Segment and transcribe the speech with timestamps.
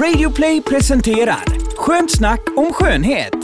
[0.00, 1.44] Radioplay presenterar
[1.76, 3.34] Skönt snack om skönhet.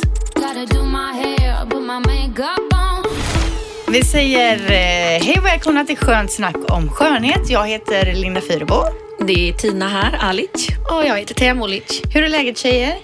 [3.89, 7.51] Vi säger eh, hej och välkomna till Skönt snack om skönhet.
[7.51, 8.85] Jag heter Linda Fyrebo.
[9.27, 10.69] Det är Tina här, Alic.
[10.91, 12.03] Och jag heter Thea Molic.
[12.15, 12.95] Hur är läget tjejer?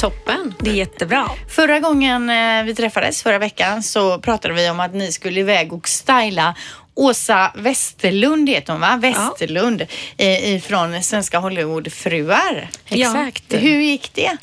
[0.00, 0.54] Toppen.
[0.58, 1.30] Det är jättebra.
[1.48, 5.72] Förra gången eh, vi träffades, förra veckan, så pratade vi om att ni skulle iväg
[5.72, 6.54] och styla
[6.96, 8.96] Åsa Westerlund heter hon va?
[9.02, 9.82] Westerlund
[10.16, 12.68] eh, ifrån Svenska Hollywoodfruar.
[12.88, 13.44] Exakt.
[13.48, 14.36] Hur gick det?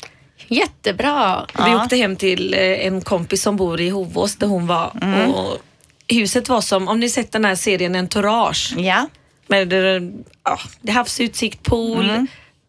[0.48, 1.46] Jättebra.
[1.64, 4.92] Vi åkte hem till eh, en kompis som bor i Hovås där hon var.
[5.34, 5.58] Och
[6.08, 8.74] huset var som, om ni sett den här serien Entourage.
[8.76, 9.06] Ja.
[9.46, 10.02] Med eh,
[10.44, 12.26] ja, det havsutsikt, pool,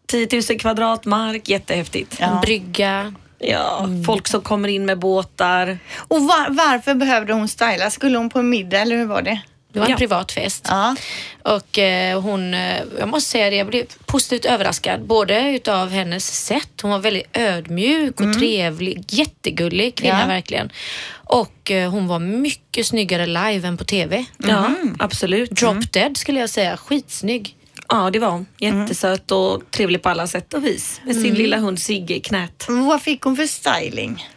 [0.08, 2.18] 10 000 kvadrat mark, jättehäftigt.
[2.20, 2.40] Ja.
[2.41, 3.13] Brygga.
[3.40, 5.77] Ja, folk som kommer in med båtar.
[5.98, 7.90] Och var, varför behövde hon styla?
[7.90, 9.41] Skulle hon på en middag eller hur var det?
[9.76, 9.98] Det var en Ja.
[9.98, 10.66] privat fest.
[10.70, 10.96] Ja.
[11.44, 15.02] Och eh, hon, eh, jag måste säga det, jag blev positivt överraskad.
[15.06, 19.04] Både utav hennes sätt, hon var väldigt ödmjuk och trevlig.
[19.08, 20.27] Jättegullig kvinna Ja.
[20.27, 20.72] verkligen.
[21.14, 24.26] Och eh, hon var mycket snyggare live än på TV.
[24.38, 25.52] Ja, absolut.
[25.52, 27.55] Drop dead skulle jag säga, skitsnygg.
[27.90, 28.46] Ja, det var hon.
[28.58, 31.02] Jättesöt och trevlig på alla sätt och vis.
[31.05, 32.66] Med sin lilla hund Sigge i knät.
[32.70, 34.27] Vad fick hon för styling?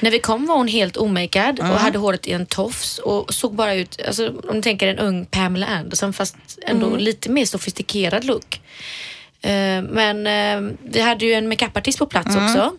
[0.00, 3.54] När vi kom var hon helt omakead och hade håret i en tofs och såg
[3.54, 8.24] bara ut, alltså, om ni tänker en ung Pamela Anderson fast ändå lite mer sofistikerad
[8.24, 8.60] look.
[9.42, 12.72] Eh, men eh, vi hade ju en makeupartist på plats också.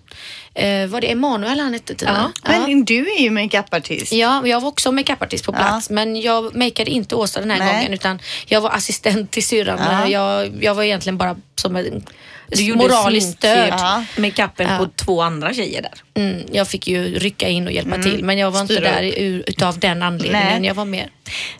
[0.53, 2.31] Eh, var det Emanuel han hette Tina?
[2.43, 4.11] Men du är ju makeupartist.
[4.11, 7.73] Ja, jag var också makeupartist på plats men jag makeade inte Åsa den här Nej.
[7.73, 9.79] gången utan jag var assistent till syrran.
[9.79, 10.07] Ja.
[10.07, 12.03] Jag, jag var egentligen bara som en
[12.51, 13.67] Du gjorde moraliskt stöd.
[13.69, 14.03] Ja.
[14.17, 14.77] makeupen Ja.
[14.77, 16.23] på två andra tjejer där.
[16.23, 19.03] Mm, jag fick ju rycka in och hjälpa till men jag var inte Styra där
[19.17, 20.61] ur, utav den anledningen.
[20.61, 20.67] Nej.
[20.67, 21.09] Jag var mer,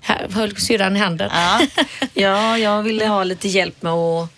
[0.01, 1.29] här, höll syrran i handen.
[1.33, 1.61] Ja.
[2.13, 4.29] Ja, jag ville ha lite hjälp med att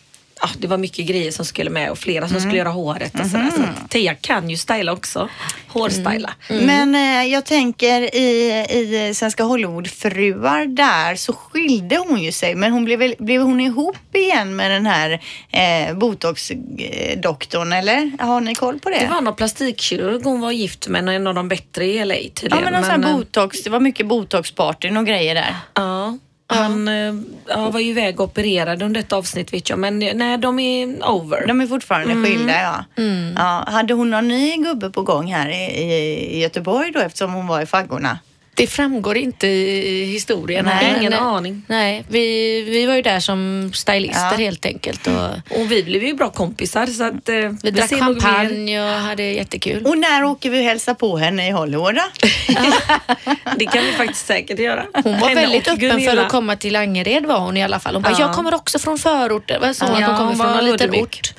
[0.44, 3.26] Ja, det var mycket grejer som skulle med och flera som skulle göra håret och
[3.26, 3.52] sådär.
[3.56, 5.30] Så att Tia kan ju styla också.
[5.68, 6.34] Hårstyla.
[6.50, 12.56] Men eh, jag tänker i, i Svenska Hollywoodfruar där så skilde hon ju sig.
[12.56, 18.12] Men hon blev, väl, blev hon ihop igen med den här eh, botox-doktorn eller?
[18.20, 19.00] Har ni koll på det?
[19.00, 22.30] Det var någon plastikkirurg hon var gift med, en av de bättre i LA ja
[22.36, 22.64] tydligen.
[22.64, 23.64] men någon sån här eh, botox.
[23.64, 25.56] Det var mycket botox-partyn och grejer där.
[25.74, 26.18] Ja,
[26.48, 27.14] han eh,
[27.48, 29.80] ja, var ju iväg och opererade under ett avsnitt vet jag.
[29.80, 31.48] Men eh, nej, de är over.
[31.48, 33.04] De är fortfarande skilda ja.
[33.36, 33.64] ja.
[33.68, 35.94] Hade hon någon ny gubbe på gång här i, i,
[36.36, 38.20] i Göteborg då eftersom hon var i faggorna?
[38.56, 40.66] Det framgår inte i historien.
[40.66, 41.64] Nej, ingen Men, aning.
[41.68, 44.38] Nej, vi, vi var ju där som stylister Ja.
[44.38, 45.08] helt enkelt.
[45.08, 49.24] Och Och vi blev ju bra kompisar så att eh, vi drack champagne och hade
[49.24, 49.86] jättekul.
[49.86, 52.02] Och när åker vi och hälsa på henne i Hollywood då?
[53.58, 54.86] Det kan vi faktiskt säkert göra.
[55.04, 57.94] Hon var Henne väldigt öppen för att komma till Angered var hon i alla fall.
[57.96, 58.20] Hon bara, Ja.
[58.20, 59.62] jag kommer också från förorten.
[59.62, 60.02] Vad sa hon?
[60.02, 61.34] Ja, att hon kommer hon från en liten ort.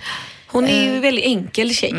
[0.54, 1.92] Hon är ju en väldigt enkel tjej.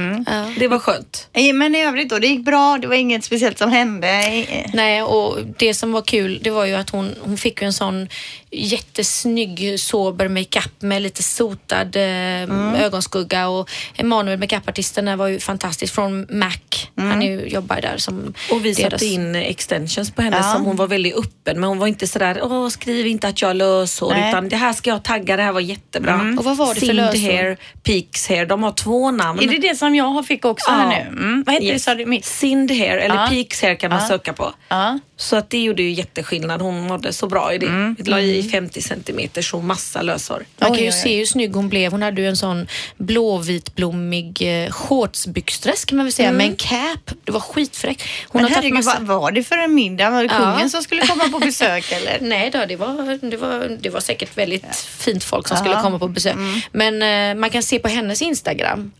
[0.60, 1.28] Det var skönt.
[1.34, 4.08] Eh, Men i övrigt då, det gick bra, det var inget speciellt som hände.
[4.10, 7.66] Eh, Nej, och det som var kul det var ju att hon, hon fick ju
[7.66, 8.08] en sån
[8.52, 15.94] jättesnygg sober makeup med lite sotad eh, ögonskugga och Emanuel makeupartisten där var ju fantastisk
[15.96, 16.52] från Mac.
[16.96, 20.54] Han är ju, jobbar där som Och vi deras- satte in extensions på henne Ja.
[20.54, 23.50] som hon var väldigt öppen men hon var inte sådär, åh skriv inte att jag
[23.50, 24.30] har löshår Nej.
[24.30, 26.36] utan det här ska jag tagga, det här var jättebra.
[26.40, 27.20] Och vad var det för löshår?
[27.20, 29.40] hair, Peaks hair, de har två namn.
[29.40, 30.90] Är det det som jag fick också här Ja.
[30.90, 31.10] nu?
[31.26, 31.44] Mm.
[31.46, 31.84] Vad heter det Yes.
[31.84, 32.06] sa du?
[32.06, 32.26] Mitt?
[32.26, 33.28] Sind hair eller Ja.
[33.30, 34.08] Peaks hair kan man Ja.
[34.08, 34.54] söka på.
[34.68, 35.00] Ja.
[35.18, 36.62] Så att det gjorde ju jätteskillnad.
[36.62, 37.96] Hon mådde så bra i det.
[37.98, 40.46] Vi la i 50 centimeter och massa löshår.
[40.58, 41.92] Man kan ju se hur snygg hon blev.
[41.92, 42.68] Hon hade ju en sån
[42.98, 47.12] blåvitblommig eh, shortsbyxdress kan man väl säga med en cap.
[47.24, 48.02] Det var skitfräckt.
[48.28, 48.98] Hon Men har tagit herregud, massa...
[49.02, 50.10] vad var det för en middag?
[50.10, 50.40] Var det Ja.
[50.54, 52.18] kungen som skulle komma på besök eller?
[52.22, 55.64] Nej då, det var, det, var, det var säkert väldigt fint folk som Ja.
[55.64, 56.34] skulle komma på besök.
[56.34, 56.60] Mm.
[56.72, 57.02] Men
[57.36, 58.35] eh, man kan se på hennes Instagram,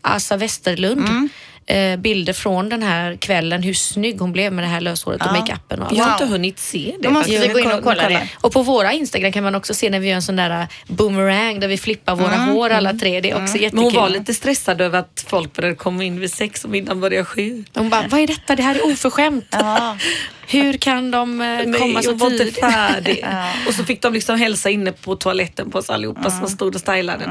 [0.02, 1.30] Asa Westerlund, Mm
[1.66, 5.26] eh, bilder från den här kvällen, hur snygg hon blev med det här löshåret och
[5.26, 5.40] Ja.
[5.40, 5.96] makeupen och allt.
[5.98, 6.22] Jag har Wow.
[6.22, 7.08] inte hunnit se det.
[7.08, 8.28] Då måste vi gå in och Jag kolla det.
[8.40, 10.66] Och på våra Instagram kan man också se när vi gör en sån där eh,
[10.86, 12.48] boomerang där vi flippar våra Mm.
[12.48, 13.20] hår alla tre.
[13.20, 13.74] Det är också jättekul.
[13.74, 17.00] Men hon var lite stressad över att folk började komma in vid sex och middagen
[17.00, 17.64] började sju.
[17.74, 18.56] Hon bara, vad är detta?
[18.56, 19.46] Det här är oförskämt.
[19.50, 19.96] Ja.
[20.48, 22.60] Hur kan de eh, komma Nej, så hon var inte tidigt?
[22.60, 23.26] färdig.
[23.68, 26.80] Och så fick de liksom hälsa inne på toaletten på oss allihopa som stod och
[26.80, 27.24] stylade.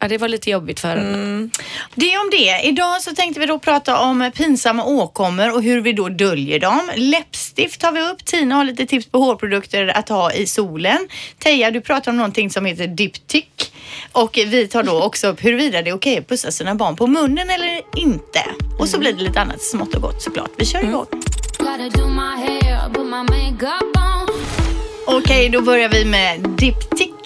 [0.00, 1.48] Ja, det var lite jobbigt för henne.
[1.94, 2.60] Det om det.
[2.68, 6.90] Idag så tänkte vi då prata om pinsamma åkommor och hur vi då döljer dem.
[6.96, 8.24] Läppstift har vi upp.
[8.24, 11.08] Tina har lite tips på hårprodukter att ha i solen.
[11.38, 13.72] Teija, du pratar om någonting som heter diptyk.
[14.12, 17.06] Och vi tar då också upp huruvida det är okej att pussa sina barn på
[17.06, 18.40] munnen eller inte.
[18.78, 20.50] Och så blir det lite annat smått och gott såklart.
[20.56, 21.06] Vi kör igång.
[25.06, 27.17] Okej, då börjar vi med diptyk.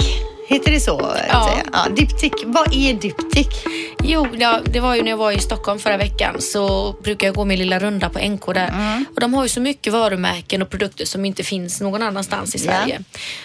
[0.53, 1.17] Heter det så?
[1.29, 1.59] Ja.
[1.73, 2.33] ja diptyk.
[2.45, 3.49] Vad är diptyk?
[4.05, 7.35] Jo, ja, det var ju när jag var i Stockholm förra veckan så brukar jag
[7.35, 8.69] gå min lilla runda på NK där.
[8.69, 9.05] Mm.
[9.15, 12.59] Och de har ju så mycket varumärken och produkter som inte finns någon annanstans i
[12.59, 13.01] Sverige.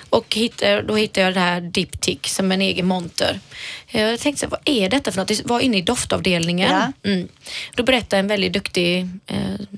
[0.10, 3.40] Och hittar, då hittade jag det här Diptyk som en egen monter.
[3.88, 5.28] Jag tänkte så vad är detta för något?
[5.28, 6.72] Det var inne i doftavdelningen.
[6.72, 7.10] Ja.
[7.10, 7.28] Mm.
[7.76, 9.38] Då berättade en väldigt duktig eh,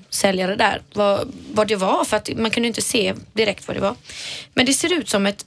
[0.09, 3.81] säljare där vad, vad det var för att man kunde inte se direkt vad det
[3.81, 3.95] var.
[4.53, 5.45] Men det ser ut som ett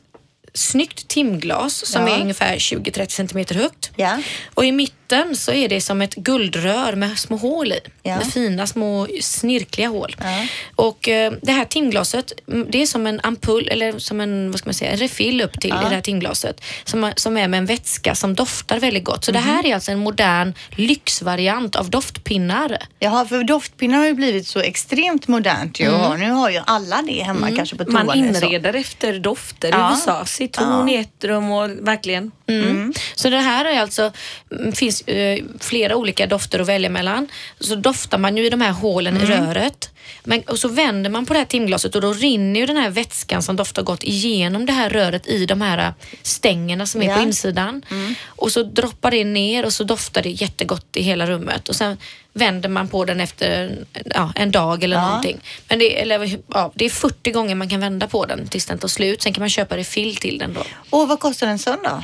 [0.54, 2.16] snyggt timglas som Ja.
[2.16, 3.90] är ungefär 20-30 centimeter högt.
[3.96, 4.18] Ja.
[4.54, 4.96] Och i mitten
[5.34, 7.78] så är det som ett guldrör med små hål i.
[8.02, 8.16] Ja.
[8.16, 10.16] Med fina små snirkliga hål.
[10.20, 10.46] Ja.
[10.76, 14.58] Och eh, det här timglaset, mm, det är som en ampull eller som en, vad
[14.58, 16.60] ska man säga, en refill upp till i det här timglaset.
[16.84, 19.24] Som, som är med en vätska som doftar väldigt gott.
[19.24, 19.40] Så Mhm.
[19.42, 22.78] det här är alltså en modern lyxvariant av doftpinnar.
[22.98, 25.88] Jaha, för doftpinnar har ju blivit så extremt modernt ju.
[25.88, 27.94] Och nu har ju alla det hemma kanske på toan.
[27.94, 28.14] Man så.
[28.46, 29.90] inreder efter dofter Ja.
[29.90, 30.24] i USA.
[30.24, 30.94] Citron Ja.
[30.94, 32.30] i ett rum och verkligen.
[32.48, 32.92] Mm.
[33.14, 34.12] Så det här är alltså,
[34.60, 34.72] mm,
[35.06, 37.28] finns eh, flera olika dofter att välja mellan.
[37.60, 39.88] Så doftar man ju i de här hålen i röret.
[40.24, 42.90] Men, och så vänder man på det här timglaset och då rinner ju den här
[42.90, 47.06] vätskan som doftar gott igenom det här röret i de här eh, stängerna som är
[47.08, 47.16] Ja.
[47.16, 47.82] på insidan.
[48.26, 51.68] Och så droppar det ner och så doftar det jättegott i hela rummet.
[51.68, 51.96] Och sen
[52.32, 53.78] vänder man på den efter
[54.14, 55.06] ja, en dag eller Ja.
[55.06, 55.40] någonting.
[55.68, 58.78] Men det, eller, ja, det är 40 gånger man kan vända på den tills den
[58.78, 59.22] tar slut.
[59.22, 60.62] Sen kan man köpa refill till den då.
[60.90, 62.02] Och vad kostar en sån då?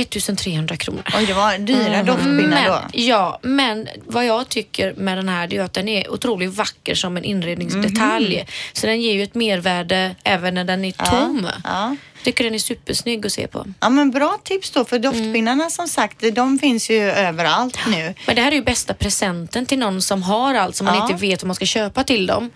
[0.00, 1.02] 1300 kronor.
[1.16, 2.80] Oj, det var dyra doftpinnar då.
[2.92, 6.94] Ja, men vad jag tycker med den här det är att den är otroligt vacker
[6.94, 8.46] som en inredningsdetalj.
[8.72, 11.50] Så den ger ju ett mervärde även när den är tom.
[11.64, 11.96] Ja.
[12.22, 13.66] Tycker den är supersnygg att se på.
[13.80, 18.14] Ja men bra tips då för doftpinnarna som sagt de finns ju överallt nu.
[18.26, 21.02] Men det här är ju bästa presenten till någon som har allt som man Ja.
[21.02, 22.50] inte vet vad man ska köpa till dem.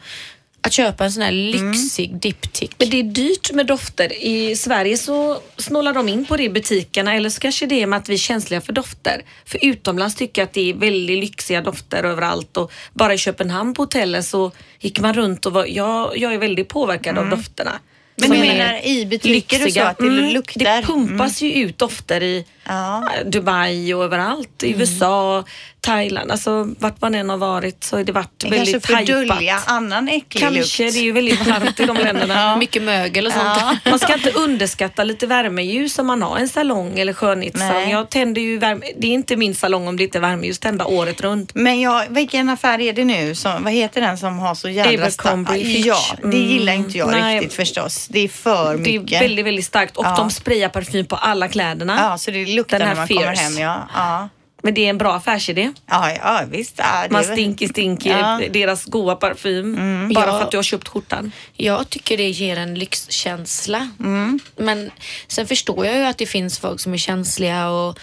[0.65, 2.19] Att köpa en sån här lyxig Mm.
[2.21, 2.75] diptyk.
[2.79, 4.13] Men det är dyrt med dofter.
[4.25, 7.87] I Sverige så snålar de in på det i butikerna eller så kanske det är
[7.87, 9.23] med att vi är känsliga för dofter.
[9.47, 13.75] För utomlands tycker jag att det är väldigt lyxiga dofter överallt och bara i Köpenhamn
[13.75, 17.73] på hotellet så gick man runt och var, jag, jag är väldigt påverkad av dofterna.
[18.17, 19.89] Men du menar i butiker och så lyxiga.
[19.89, 20.61] att det Mm, luktar?
[20.81, 23.09] Det pumpas ju ut dofter i Ja.
[23.27, 24.63] Dubai och överallt.
[24.63, 25.45] I USA,
[25.81, 26.31] Thailand.
[26.31, 29.07] Alltså vart man än har varit så har det varit Det kanske väldigt för att
[29.07, 29.69] dölja hajpat.
[29.69, 30.95] annan äcklig Kanske, lukt.
[30.95, 32.57] det är ju väldigt varmt i de länderna.
[32.57, 33.45] Mycket mögel och sånt.
[33.61, 33.77] Ja.
[33.91, 37.83] Man ska inte underskatta lite värmeljus om man har en salong eller skönhetssalong.
[37.83, 37.91] Nej.
[37.91, 40.85] Jag tänder ju värme, det är inte min salong om det inte är värmeljus tända
[40.85, 41.55] året runt.
[41.55, 43.35] Men jag, vilken affär är det nu?
[43.35, 45.87] Som, vad heter den som har så jävla Abercrombie stark- Fitch.
[45.87, 47.35] Ja, det gillar Mm, inte jag nej.
[47.37, 48.07] riktigt förstås.
[48.11, 49.23] Det är för Det är mycket.
[49.23, 50.15] väldigt, väldigt starkt och Ja.
[50.17, 51.99] de sprayar parfym på alla kläderna.
[52.03, 53.43] Ja, så det luktar Den när här man kommer Fierce.
[53.43, 53.59] hem.
[53.59, 54.29] Ja, ja.
[54.65, 55.73] Men det är en bra affärsidé.
[55.91, 56.75] Ja, ja visst.
[56.79, 58.41] Ja, det Man stinky stinky, Ja.
[58.51, 59.75] deras goa parfym.
[60.15, 60.33] Bara Ja.
[60.33, 61.33] för att du har köpt skjortan.
[61.57, 63.91] Jag tycker det ger en lyxkänsla.
[64.01, 64.41] Mm.
[64.57, 64.91] Men
[65.29, 67.99] sen förstår jag ju att det finns folk som är känsliga och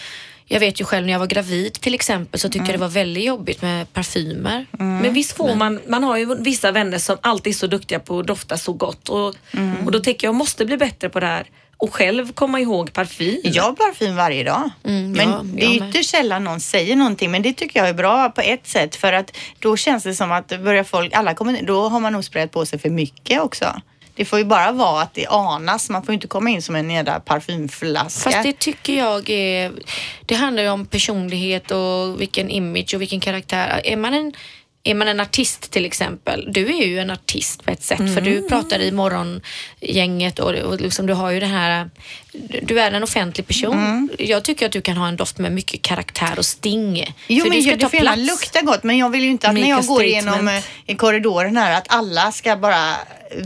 [0.45, 2.71] jag vet ju själv när jag var gravid till exempel så tyckte Mm.
[2.71, 4.65] jag det var väldigt jobbigt med parfymer.
[4.71, 8.19] Men visst får man, man har ju vissa vänner som alltid är så duktiga på
[8.19, 9.85] att dofta så gott och, Mm.
[9.85, 11.47] och då tänker jag måste bli bättre på det här
[11.79, 13.41] och själv komma ihåg parfym.
[13.43, 14.69] Jag har parfym varje dag.
[14.83, 17.31] Mm, men ja, det är ytterst sällan någon säger någonting.
[17.31, 18.95] Men det tycker jag är bra på ett sätt.
[18.95, 22.23] För att då känns det som att börjar folk, alla kommer, då har man nog
[22.23, 23.81] sprayat på sig för mycket också.
[24.15, 25.89] Det får ju bara vara att det anas.
[25.89, 28.31] Man får ju inte komma in som en jävla parfymflaska.
[28.31, 29.71] Fast det tycker jag är,
[30.25, 33.81] det handlar ju om personlighet och vilken image och vilken karaktär.
[33.83, 34.33] Är man en
[34.83, 38.21] är man en artist till exempel, du är ju en artist på ett sätt för
[38.21, 38.47] du Mm.
[38.49, 41.89] pratar i morgongänget och, och liksom, du har ju det här,
[42.61, 44.09] du är en offentlig person.
[44.19, 47.15] Jag tycker att du kan ha en doft med mycket karaktär och sting.
[47.27, 48.17] Jo för men du ska det ta plats.
[48.17, 50.63] lukta gott men jag vill ju inte att när Make jag a går igenom eh,
[50.85, 52.95] i korridoren här att alla ska bara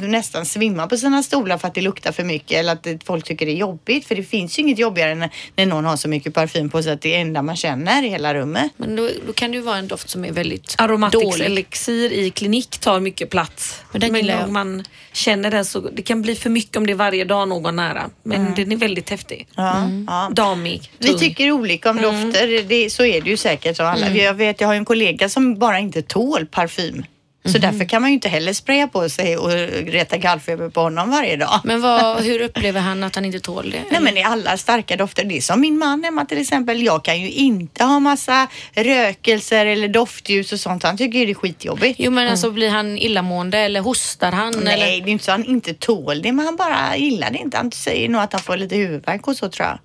[0.02, 3.46] nästan svimma på sina stolar för att det luktar för mycket eller att folk tycker
[3.46, 4.08] det är jobbigt.
[4.08, 6.92] För det finns ju inget jobbigare än när, någon har så mycket parfym på sig
[6.92, 8.72] att det är enda man känner i hela rummet.
[8.78, 11.46] Men då, då kan det ju vara en doft som är väldigt Aromatics dålig.
[11.46, 13.84] elixir i klinik tar mycket plats.
[13.92, 14.44] Men jag.
[14.48, 17.48] om man känner den så, det kan bli för mycket om det är varje dag
[17.48, 18.10] någon nära.
[18.24, 19.48] Men den är väldigt häftig.
[19.56, 20.30] Ja, ja.
[20.32, 21.20] Damig, Vi tung.
[21.20, 24.10] tycker olika om dofter, det, så är det ju säkert alla.
[24.10, 27.04] Jag vet, jag har ju en kollega som bara inte tål parfym.
[27.46, 29.50] Så därför kan man ju inte heller spraya på sig och
[29.88, 31.62] reta gallfeber på honom varje dag.
[31.64, 33.84] Men vad, hur upplever han att han inte tål det?
[33.92, 35.24] Nej men det är alla starka dofter.
[35.24, 36.84] Det är som min man hemma till exempel.
[36.84, 40.84] Jag kan ju inte ha massa rökelser eller doftljus och sånt.
[40.84, 42.00] Han tycker ju det är skitjobbigt.
[42.00, 44.54] Jo men alltså blir han illamående eller hostar han?
[44.64, 44.86] Nej, Eller?
[44.86, 47.58] det är inte så han inte tål det, men han bara gillar det inte.
[47.58, 49.80] Han säger nog att han får lite huvudvärk och så tror jag.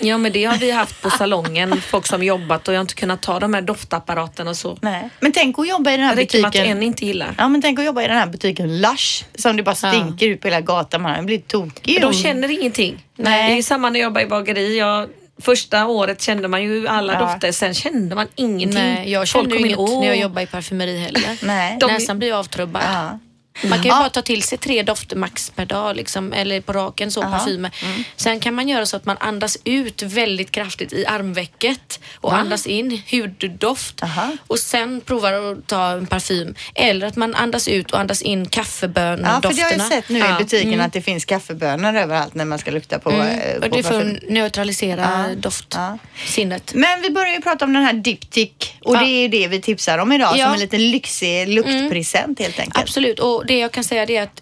[0.00, 2.94] Ja men det har vi haft på salongen, folk som jobbat och jag har inte
[2.94, 4.78] kunnat ta de här doftapparaterna och så.
[4.80, 5.08] Nej.
[5.20, 6.76] Men tänk att jobba i den här Det räcker med att butiken.
[6.76, 7.34] en inte gillar.
[7.38, 9.88] Ja men tänk att jobba i den här butiken Lush som det bara Ja.
[9.92, 11.02] stinker ut på hela gatan.
[11.02, 12.00] Man blir tokig.
[12.02, 13.06] De känner ingenting.
[13.16, 13.52] Nej.
[13.52, 14.78] Det är samma när jag jobbade i bageri.
[14.78, 15.08] Jag,
[15.42, 17.18] första året kände man ju alla Ja.
[17.20, 18.78] dofter, sen kände man ingenting.
[18.82, 21.38] Nej, jag Folk kände ju kom in, inget "Åh." när jag jobbade i parfymeri heller.
[21.42, 21.76] Nej.
[21.80, 22.82] De- Näsan blir ju avtrubbad.
[22.86, 23.18] Ja.
[23.62, 23.98] Man kan ju Ja.
[23.98, 27.70] bara ta till sig tre dofter max per dag liksom, eller på raken så parfymer.
[27.84, 28.04] Mm.
[28.16, 32.66] Sen kan man göra så att man andas ut väldigt kraftigt i armvecket och andas
[32.66, 34.30] in huddoft Aha.
[34.46, 36.54] och sen provar att ta en parfym.
[36.74, 40.18] Eller att man andas ut och andas in Ja, för det har jag sett nu
[40.18, 40.40] Ja.
[40.40, 43.60] i butiken att det finns kaffebönor överallt när man ska lukta på, eh, Mm.
[43.60, 44.16] på Och det parfym.
[44.22, 45.34] att neutralisera Ja.
[45.36, 46.74] doftsinnet.
[46.74, 49.60] Men vi börjar ju prata om den här Diptyque och det är ju det vi
[49.60, 52.78] tipsar om idag som en liten lyxig luktpresent helt enkelt.
[52.82, 54.40] Absolut, och det jag kan säga det är att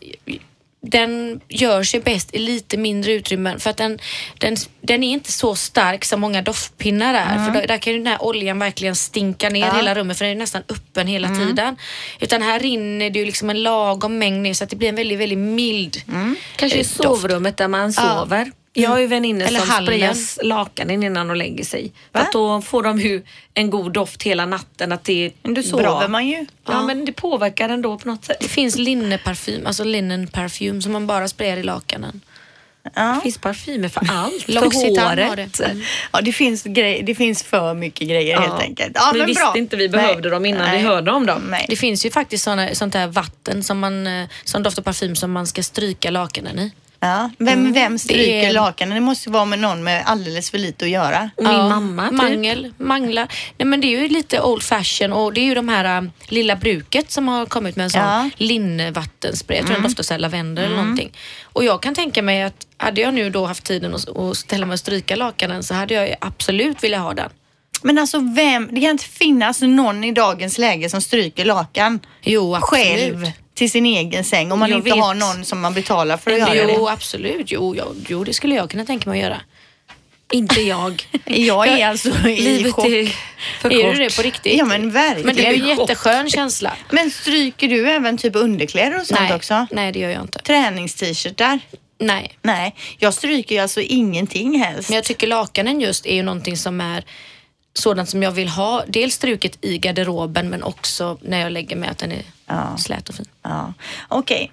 [0.83, 3.99] den gör sig bäst i lite mindre utrymmen för att den,
[4.39, 7.45] den, den är inte så stark som många doftpinnar är.
[7.47, 9.73] För där, där kan ju den här oljan verkligen stinka ner Ja.
[9.77, 11.77] hela rummet för den är nästan öppen hela tiden.
[12.21, 14.95] Utan här rinner det ju liksom en lagom mängd ner så att det blir en
[14.95, 15.97] väldigt, väldigt mild
[16.57, 18.53] Kanske i eh, sovrummet där man sover.
[18.73, 19.87] Jag har ju väninnor som hallen.
[19.87, 21.93] sprayar lakanen innan de lägger sig.
[22.13, 22.25] För Va?
[22.27, 23.23] att då får de ju
[23.55, 24.93] en god doft hela natten.
[24.93, 26.09] Att det är Men då sover bra.
[26.09, 26.47] man ju.
[26.67, 28.37] Ja, men det påverkar ändå på något sätt.
[28.41, 32.21] Det finns linneparfym, alltså linen parfym som man bara sprayar i lakanen.
[32.83, 33.21] Det Ja.
[33.23, 34.43] finns parfymer för allt.
[34.43, 34.53] För
[35.31, 35.59] håret.
[35.59, 35.65] det.
[35.65, 35.83] Mm.
[36.13, 38.41] Ja, det finns, grej, det finns för mycket grejer Ja.
[38.41, 38.93] helt enkelt.
[38.95, 39.55] Ja, Vi men visste bra.
[39.57, 41.43] inte vi behövde dem innan vi hörde om dem.
[41.51, 41.67] Nej.
[41.69, 45.33] Det finns ju faktiskt såna, sånt där vatten som, man, eh, som doftar parfym som
[45.33, 46.73] man ska stryka lakanen i.
[47.03, 47.31] Ja.
[47.39, 48.95] Vem, vem stryker Det lakanen?
[48.95, 51.31] Det måste vara med någon med alldeles för lite att göra.
[51.39, 52.17] Min mamma typ.
[52.17, 53.29] Mangel, manglar.
[53.59, 56.09] Nej men det är ju lite old fashion och det är ju de här äh,
[56.29, 58.31] lilla bruket som har kommit med en sån Ja.
[58.37, 59.57] linnevattenspray.
[59.59, 61.13] Jag tror den doftar lavendel eller någonting.
[61.43, 64.67] Och jag kan tänka mig att hade jag nu då haft tiden att, att ställa
[64.67, 67.31] mig och stryka lakanen så hade jag absolut velat ha den.
[67.83, 72.55] Men alltså vem, det kan inte finnas någon i dagens läge som stryker lakan Jo,
[72.55, 72.87] absolut.
[72.87, 73.31] själv
[73.61, 74.99] till sin egen säng om man Jag inte vet.
[74.99, 76.93] har någon som man betalar för att göra Jo, det.
[76.93, 77.53] absolut.
[77.53, 79.41] Jo, jo, jo, det skulle jag kunna tänka mig att göra.
[80.33, 81.09] Inte jag.
[81.27, 82.87] Jag är alltså i Livet chock.
[82.87, 83.07] är
[83.61, 83.95] för är kort.
[83.97, 84.59] du det på riktigt?
[84.59, 85.27] Ja men verkligen.
[85.27, 86.73] Men det är en jätteskön känsla.
[86.91, 89.67] Men stryker du även typ underkläder och sånt Nej, också?
[89.71, 90.39] nej, det gör jag inte.
[90.39, 91.59] Tränings-t-shirtar?
[91.99, 92.33] Nej.
[92.43, 94.89] Nej, jag stryker ju alltså ingenting helst.
[94.89, 97.05] Men jag tycker lakanen just är ju någonting som är
[97.75, 98.85] sådant som jag vill ha.
[98.89, 102.77] Dels struket i garderoben men också när jag lägger mig att den är Ja.
[102.79, 103.27] slät och fin.
[103.43, 103.73] Ja.
[104.09, 104.53] Okej.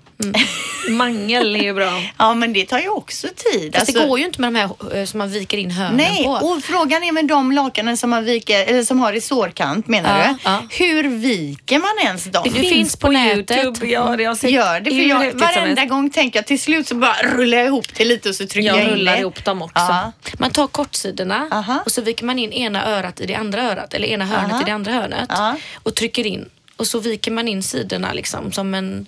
[0.90, 2.02] Mangel är ju bra.
[2.18, 3.76] Ja men det tar ju också tid.
[3.76, 5.98] Fast Alltså- det går ju inte med de här eh, som man viker in hörnen
[5.98, 6.30] Nej, på.
[6.32, 10.28] och frågan är med de lakanen som man viker, eller som har resårkant menar Ja,
[10.28, 10.36] du?
[10.44, 10.62] ja.
[10.70, 12.44] Hur viker man ens dem?
[12.46, 13.64] Det finns på nätet.
[13.64, 13.88] Youtube.
[13.92, 14.52] Ja, det har jag sett.
[14.52, 17.86] Gör det, för jag, varenda gång tänker jag till slut så bara rullar jag ihop
[17.98, 19.20] det lite och så trycker jag, Jag in rullar det.
[19.20, 19.74] ihop dem också.
[19.90, 20.12] Ja.
[20.38, 21.80] Man tar kortsidorna Aha.
[21.86, 24.62] och så viker man in ena örat i det andra örat eller ena hörnet Aha.
[24.62, 25.56] i det andra hörnet Ja.
[25.84, 26.50] och trycker in.
[26.78, 29.08] Och så viker man in sidorna liksom som en,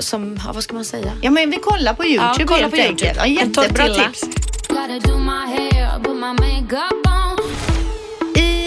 [0.00, 1.12] som, ja, vad ska man säga?
[1.22, 2.88] ja men vi kollar på Youtube Ja, kolla helt på YouTube.
[3.10, 3.16] enkelt.
[3.16, 4.24] Ja, En jättebra tips.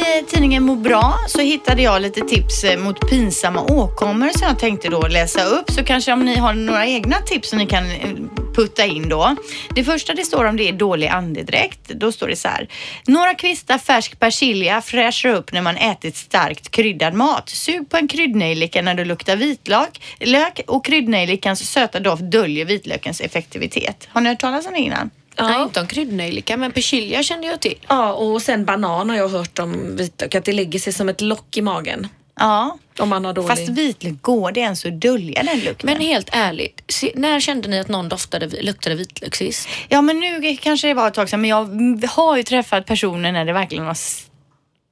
[0.04, 4.60] I tidningen Må bra så hittade jag lite tips eh, mot pinsamma åkommor som jag
[4.60, 5.72] tänkte då läsa upp.
[5.72, 8.10] Så kanske om ni har några egna tips som ni kan eh,
[8.56, 9.36] putta in då.
[9.76, 11.88] Det första det står om det är dålig andedräkt.
[11.88, 12.68] Då står det så här.
[13.08, 17.50] Några kvistar färsk persilja fräschar upp när man ätit starkt kryddad mat.
[17.50, 23.22] Sug på en kryddnejlika när du luktar vitlök lök och kryddnejlikans söta doft döljer vitlökens
[23.22, 24.08] effektivitet.
[24.12, 25.10] Har ni hört talas om det innan?
[25.40, 27.78] Nej, inte om kryddnejlika men persilja kände jag till.
[27.88, 31.22] Ja, och sen banan har jag hört om vitlök, att det lägger sig som ett
[31.22, 32.08] lock i magen.
[32.40, 33.50] Ja, Om man har dålig...
[33.50, 35.90] fast vitlök går det ens att dölja den lukten?
[35.90, 39.68] Men helt ärligt, se, när kände ni att någon doftade, luktade vitlök sist?
[39.90, 43.32] Ja, men nu kanske det var ett tag sedan, men jag har ju träffat personer
[43.32, 43.98] när det verkligen var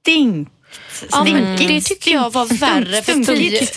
[0.01, 0.49] stink.
[1.11, 3.67] Ja, men det tycker jag var värre för tio...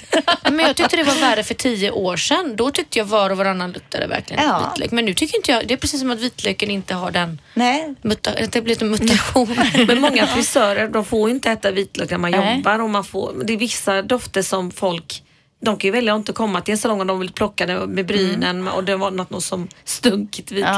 [0.51, 2.57] Men jag tyckte det var värre för tio år sedan.
[2.57, 4.71] Då tyckte jag var och varannan luktade verkligen Ja.
[4.75, 4.91] vitlök.
[4.91, 5.69] Men nu tycker inte jag...
[5.69, 7.41] Det är precis som att vitlöken inte har den...
[7.55, 9.57] Nej, Mutta, att det blir en mutation.
[9.87, 12.57] Men många frisörer de får ju inte äta vitlök när man Nej.
[12.57, 12.79] jobbar.
[12.79, 15.23] Och man får, det är vissa dofter som folk
[15.65, 17.87] de kan ju välja att inte komma till en salong om de vill plocka det
[17.87, 20.75] med brynen och det var något, något som stunkigt vitlök.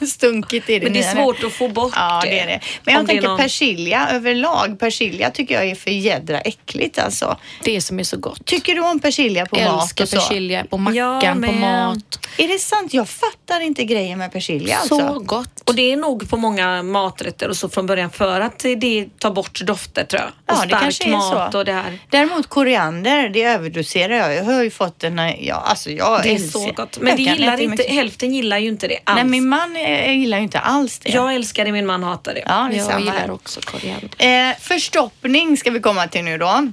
[0.00, 0.06] ja.
[0.06, 2.60] stunkigt är det Men det är svårt att få bort Ja, det är det.
[2.84, 4.78] Men jag det är tänker någon- persilja överlag.
[4.80, 7.36] Persilja tycker jag är för jädra äckligt alltså.
[7.64, 8.44] det som är så gott.
[8.44, 10.16] Tycker du om persilja på mat Älskar och så?
[10.16, 12.26] persilja på mackan, Ja, på mat.
[12.38, 12.94] Är det sant?
[12.94, 14.98] Jag fattar inte grejen med persilja alltså.
[14.98, 15.62] Så gott.
[15.66, 19.30] Och det är nog på många maträtter och så från början för att det tar
[19.30, 20.30] bort dofter tror jag.
[20.46, 21.58] Ja, och det stark kanske är mat så.
[21.58, 21.98] och det här.
[22.10, 24.34] Däremot koriander, det överdoserar producerar jag.
[24.34, 26.98] Jag har ju fått en, ja alltså jag Det är älskar- så gott.
[26.98, 29.16] Men det jag gillar inte, mycket- hälften gillar ju inte det alls.
[29.16, 31.10] Nej, min man eh, gillar ju inte alls det.
[31.10, 32.42] Jag älskar det, min man hatar det.
[32.46, 33.20] ja, det Jag samma här.
[33.22, 34.10] gillar också koriander.
[34.50, 36.70] Eh, förstoppning ska vi komma till nu då.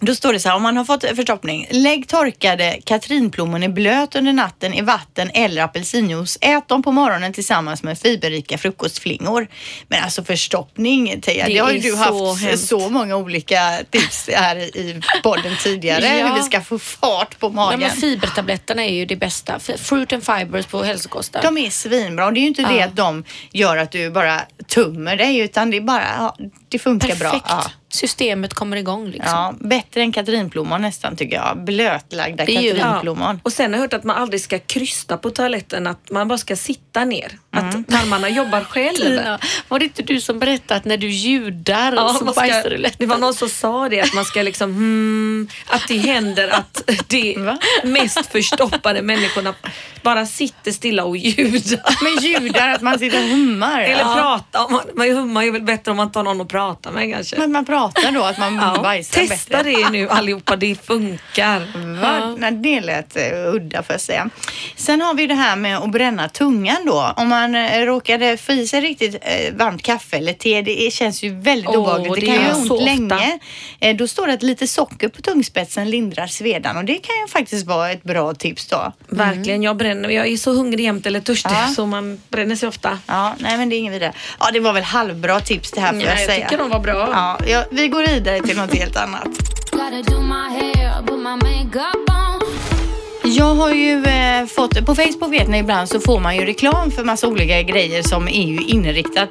[0.00, 4.16] Då står det så här, om man har fått förstoppning, lägg torkade katrinplommon i blöt
[4.16, 6.38] under natten i vatten eller apelsinjuice.
[6.40, 9.48] Ät dem på morgonen tillsammans med fiberrika frukostflingor.
[9.88, 12.68] Men alltså förstoppning, Teija, det, Det har ju du haft hemskt.
[12.68, 16.26] så många olika tips här i podden tidigare, Ja.
[16.26, 17.80] hur vi ska få fart på Ja, magen.
[17.80, 19.58] men fibertabletterna är ju det bästa.
[19.78, 21.40] Fruit and fibers på hälsokosten.
[21.44, 22.84] De är svinbra och det är ju inte det Ja.
[22.84, 26.36] att de gör att du bara tummer dig utan det är bara, ja,
[26.68, 27.20] det funkar Perfekt.
[27.20, 27.40] bra.
[27.48, 27.64] Ja.
[27.90, 29.30] Systemet kommer igång liksom.
[29.30, 31.64] Ja, bättre än katrinplommon nästan tycker jag.
[31.64, 33.40] Blötlagda katrinplommon.
[33.42, 36.38] Och sen har jag hört att man aldrig ska krysta på toaletten, att man bara
[36.38, 37.38] ska sitta ner.
[37.56, 37.68] Mm.
[37.68, 38.96] Att tarmarna jobbar själv.
[38.96, 42.60] Tina, var det inte du som berättade att när du ljudar Ja, så man bajsar
[42.60, 42.98] ska, du lätt?
[42.98, 46.82] det var någon som sa det, att man ska liksom, hmm, att det händer att
[47.08, 49.54] de mest förstoppade människorna
[50.08, 52.04] bara sitter stilla och ljudar.
[52.04, 53.80] Men ljudar, att man sitter och hummar.
[53.80, 54.14] Eller ja.
[54.14, 57.14] prata, om man, man hummar ju väl bättre om man tar någon att prata med
[57.14, 57.38] kanske.
[57.38, 59.72] Men man pratar då, att man Ja, bajsar testa bättre.
[59.72, 61.60] det nu allihopa, det funkar.
[62.02, 62.34] Va?
[62.38, 64.30] Nej, det lät uh, udda får jag säga.
[64.76, 67.14] Sen har vi det här med att bränna tungan då.
[67.16, 71.22] Om man uh, råkade få i sig riktigt uh, varmt kaffe eller te, det känns
[71.22, 72.14] ju väldigt Åh, obehagligt.
[72.14, 72.84] Det, det kan gör göra ont ofta.
[72.84, 73.38] länge.
[73.80, 77.28] Eh, då står det att lite socker på tungspetsen lindrar svedan och det kan ju
[77.28, 78.92] faktiskt vara ett bra tips då.
[79.08, 81.68] Verkligen, jag bränner Jag är så hungrig jämt eller törstig Ja.
[81.76, 82.98] så man bränner sig ofta.
[83.06, 84.12] Ja, nej men det är inget vidare.
[84.40, 86.48] Ja, det var väl halvbra tips det här får Ja, jag jag säga.
[86.48, 87.08] tycker de var bra.
[87.12, 89.28] Ja, ja, vi går vidare till något helt annat.
[93.24, 96.90] Jag har ju eh, fått, på Facebook vet ni ibland så får man ju reklam
[96.90, 99.28] för massa olika grejer som är ju inriktat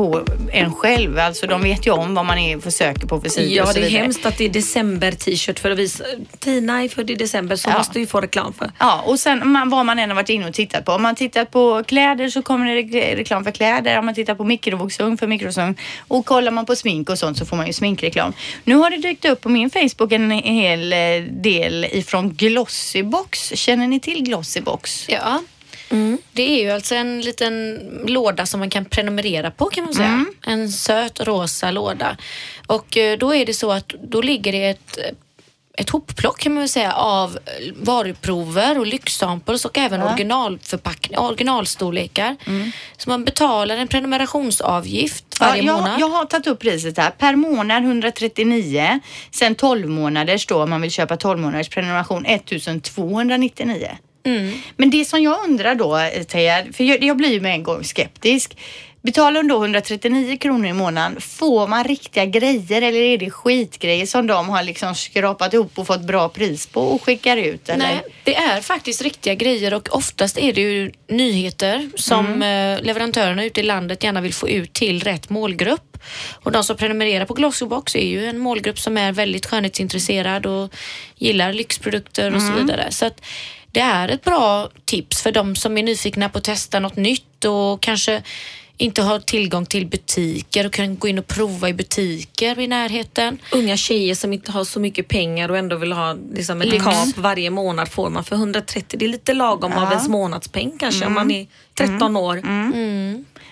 [0.00, 1.18] på en själv.
[1.18, 3.72] Alltså de vet ju om vad man är försöker på för sidor och Ja, så
[3.72, 4.02] det är vidare.
[4.02, 6.04] hemskt att det är december t-shirt för att visa.
[6.38, 7.78] Tina är född i december så Ja.
[7.78, 8.70] måste vi få reklam för.
[8.78, 10.92] Ja, och sen man, vad man än har varit inne och tittat på.
[10.92, 13.98] Om man tittar på kläder så kommer det re- reklam för kläder.
[13.98, 15.74] Om man tittar på mikrovågsugn för mikrovågsugn.
[16.08, 18.32] Och kollar man på smink och sånt så får man ju sminkreklam.
[18.64, 20.98] Nu har det dykt upp på min Facebook en hel eh,
[21.30, 23.52] del ifrån Glossybox.
[23.54, 25.06] Känner ni till Glossybox?
[25.08, 25.40] Ja.
[26.32, 30.24] Det är ju alltså en liten låda som man kan prenumerera på kan man säga.
[30.46, 32.16] En söt rosa låda.
[32.66, 34.98] Och eh, då är det så att då ligger det ett
[35.80, 37.38] ett hopplock kan man väl säga av
[37.76, 42.36] varuprover och lyxsamples och även originalförpackningar, originalstorlekar.
[42.96, 46.00] Så man betalar en prenumerationsavgift varje jag, månad.
[46.00, 47.10] jag har tagit upp priset här.
[47.10, 49.00] Per månad 139.
[49.30, 53.88] Sen 12 månaders då om man vill köpa 12 månaders prenumeration 1299.
[54.24, 54.60] Mm.
[54.76, 57.62] Men det som jag undrar då, eh, Teija, för jag, jag blir ju med en
[57.62, 58.56] gång skeptisk.
[59.02, 64.06] Betalar de då 139 kronor i månaden, får man riktiga grejer eller är det skitgrejer
[64.06, 67.68] som de har liksom skrapat ihop och fått bra pris på och skickar ut?
[67.68, 67.84] Eller?
[67.84, 72.76] Nej, det är faktiskt riktiga grejer och oftast är det ju nyheter som Mm.
[72.78, 75.98] eh, leverantörerna ute i landet gärna vill få ut till rätt målgrupp.
[76.44, 80.74] Och de som prenumererar på Glossybox är ju en målgrupp som är väldigt skönhetsintresserad och
[81.16, 82.58] gillar lyxprodukter och så Mm.
[82.66, 82.86] vidare.
[82.90, 83.20] Så att
[83.72, 87.44] det är ett bra tips för de som är nyfikna på att testa något nytt
[87.44, 88.22] och kanske
[88.76, 93.38] inte har tillgång till butiker och kan gå in och prova i butiker i närheten.
[93.52, 96.84] Unga tjejer som inte har så mycket pengar och ändå vill ha liksom ett Lyx.
[96.84, 98.98] kap varje månad får man för 130.
[98.98, 102.42] Det är lite lagom av ens månadspeng kanske om man är 13 år.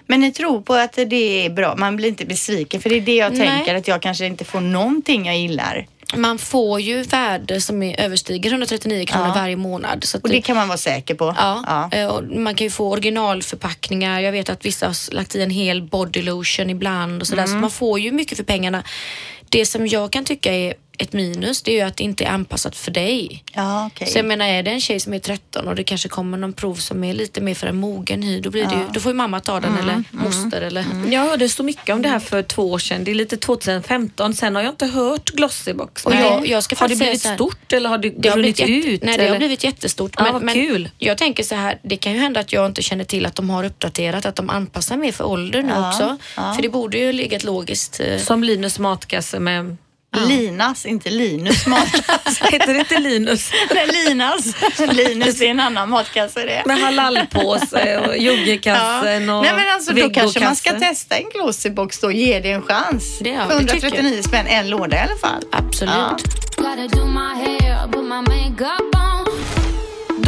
[0.07, 1.76] Men ni tror på att det är bra?
[1.76, 3.48] Man blir inte besviken för det är det jag Nej.
[3.48, 5.87] tänker att jag kanske inte får någonting jag gillar.
[6.16, 9.35] Man får ju värde som är överstiger 139 kronor Ja.
[9.35, 10.05] varje månad.
[10.05, 11.35] Så Och det kan man vara säker på.
[11.37, 14.21] Ja, eh, och man kan ju få originalförpackningar.
[14.21, 17.42] Jag vet att vissa har lagt i en hel body lotion ibland och sådär.
[17.42, 17.55] Mm.
[17.57, 18.83] Så man får ju mycket för pengarna.
[19.49, 22.29] Det som jag kan tycka är ett minus, det är ju att det inte är
[22.29, 23.45] anpassat för dig.
[23.53, 24.07] Ja, okej.
[24.07, 26.53] Så jag menar, är det en tjej som är 13 och det kanske kommer någon
[26.53, 29.13] prov som är lite mer för en mogen hy, då, blir det ju, då får
[29.13, 30.85] ju mamma ta den Mm, eller moster eller...
[31.11, 33.05] Jag hörde så mycket om det här för två år sedan.
[33.05, 34.35] Det är lite 2015.
[34.35, 36.07] Sen har jag inte hört Glossybox.
[36.07, 38.61] Och jag- jag ska har det blivit här- stort eller har det, Det har, runnit
[38.61, 39.03] ut?
[39.03, 39.39] nej, det har eller?
[39.39, 40.15] blivit jättestort.
[40.19, 40.91] Ja, vad kul.
[40.99, 43.51] Jag tänker så här, det kan ju hända att jag inte känner till att de
[43.51, 46.17] har uppdaterat, att de anpassar mer för ålder nu Ja, också.
[46.37, 46.53] ja.
[46.55, 48.01] För det borde ju ligga ett logiskt...
[48.01, 49.77] eh, Som Linus matkasse med...
[50.16, 52.44] Linas, inte Linus matkasse.
[52.51, 53.51] Heter det inte Linus?
[53.75, 54.47] Nej, Linas.
[54.92, 56.62] Linus är en annan matkasse det.
[56.66, 62.01] Med halalpåse och yoghurtkassen och Nej men alltså då kanske man ska testa en glossybox
[62.01, 63.18] då, ge det en chans.
[63.21, 65.42] Det- ja, För det tycker 139 spänn, en låda i alla fall.
[65.53, 65.94] Absolut.
[65.94, 66.16] Ja.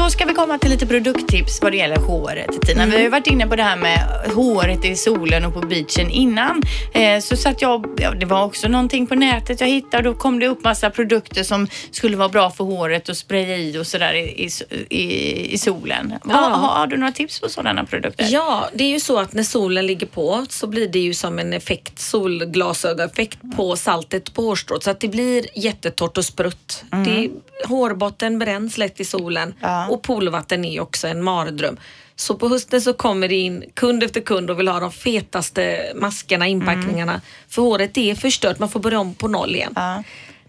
[0.00, 2.62] Då ska vi komma till lite produkttips vad det gäller håret.
[2.62, 2.86] Tina.
[2.86, 3.98] Vi har ju varit inne på det här med
[4.34, 6.62] håret i solen och på beachen innan.
[6.92, 10.20] Eh, så satt jag, ja, det var också någonting på nätet jag hittade och då
[10.20, 13.86] kom det upp massa produkter som skulle vara bra för håret och spraya i och
[13.86, 14.50] sådär i,
[14.88, 16.14] i, i, solen.
[16.24, 16.34] Ja.
[16.34, 18.26] har, har du några tips på sådana produkter?
[18.30, 21.38] Ja, det är ju så att när solen ligger på så blir det ju som
[21.38, 26.84] en effekt, solglasögoneffekt på saltet på hårstrået så att det blir jättetorrt och sprutt.
[27.04, 27.30] Det,
[27.68, 29.89] hårbotten bränns lätt i solen Ja.
[29.90, 31.76] Och poolvatten är också en mardröm.
[32.16, 35.92] Så på hösten så kommer det in kund efter kund och vill ha de fetaste
[35.94, 37.20] maskerna, inpackningarna.
[37.48, 39.72] För håret är förstört, man får börja om på noll igen.
[39.76, 40.02] Ja.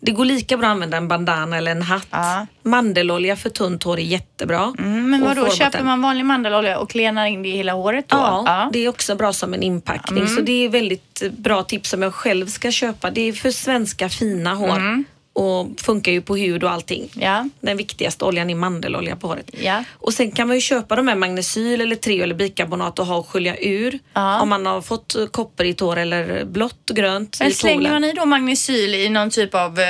[0.04, 2.08] Det går lika bra att använda en bandana eller en hatt.
[2.12, 2.48] Ja.
[2.64, 4.74] Mandelolja för tunt hår är jättebra.
[4.80, 5.58] Mm, men Och vad då fårbotten.
[5.72, 8.18] köper man vanlig mandelolja och klenar in det i hela håret då?
[8.18, 10.24] Ja, det är också bra som en inpackning.
[10.24, 10.36] Mm.
[10.36, 13.12] Så det är väldigt bra tips som jag själv ska köpa.
[13.12, 17.10] Det är för svenska fina hår och funkar ju på hud och allting.
[17.14, 17.46] Ja.
[17.60, 19.50] Den viktigaste oljan är mandelolja på håret.
[19.62, 19.84] Ja.
[19.94, 23.16] Och sen kan man ju köpa de här magnesyl eller treo eller bikarbonat och ha
[23.16, 24.00] och skölja ur.
[24.14, 24.42] Ja.
[24.42, 27.92] Om man har fått koppar i hår eller blått och grönt Men i slänger poolen.
[27.94, 29.86] man i då magnesyl i någon typ av eh,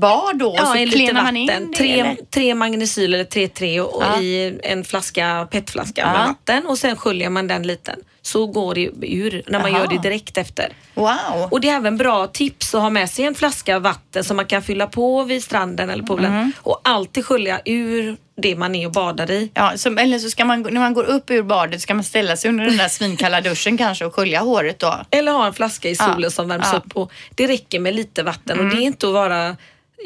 [0.00, 0.54] bad då?
[0.58, 1.70] Ja, så i lite klenar man in vatten.
[1.70, 2.16] det, Tre, eller?
[2.30, 7.30] tre magnesyl eller tre treo och i en flaska petflaska med vatten och sen sköljer
[7.30, 8.00] man den liten.
[8.22, 9.80] Så går det ur när man Jaha.
[9.80, 10.72] gör det direkt efter.
[10.94, 11.48] Wow.
[11.50, 14.46] Och det är även bra tips att ha med sig en flaska vatten som man
[14.46, 16.52] kan fylla på vid stranden eller poolen Mm.
[16.58, 19.50] och alltid skölja ur det man är och badar i.
[19.54, 22.36] Ja, som, eller så ska man, när man går upp ur badet ska man ställa
[22.36, 25.00] sig under den där svinkalla duschen kanske och skölja håret då.
[25.10, 26.30] Eller ha en flaska i solen Ja.
[26.30, 26.78] som värms Ja.
[26.78, 29.56] upp och det räcker med lite vatten och det är inte att vara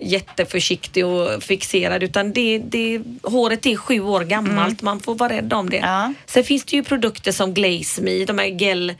[0.02, 5.52] jätteförsiktig och fixerad utan det, det, håret är sju år gammalt, man får vara rädd
[5.52, 5.76] om det.
[5.76, 6.12] Ja.
[6.26, 8.94] Sen finns det ju produkter som Glaze Me, de här gel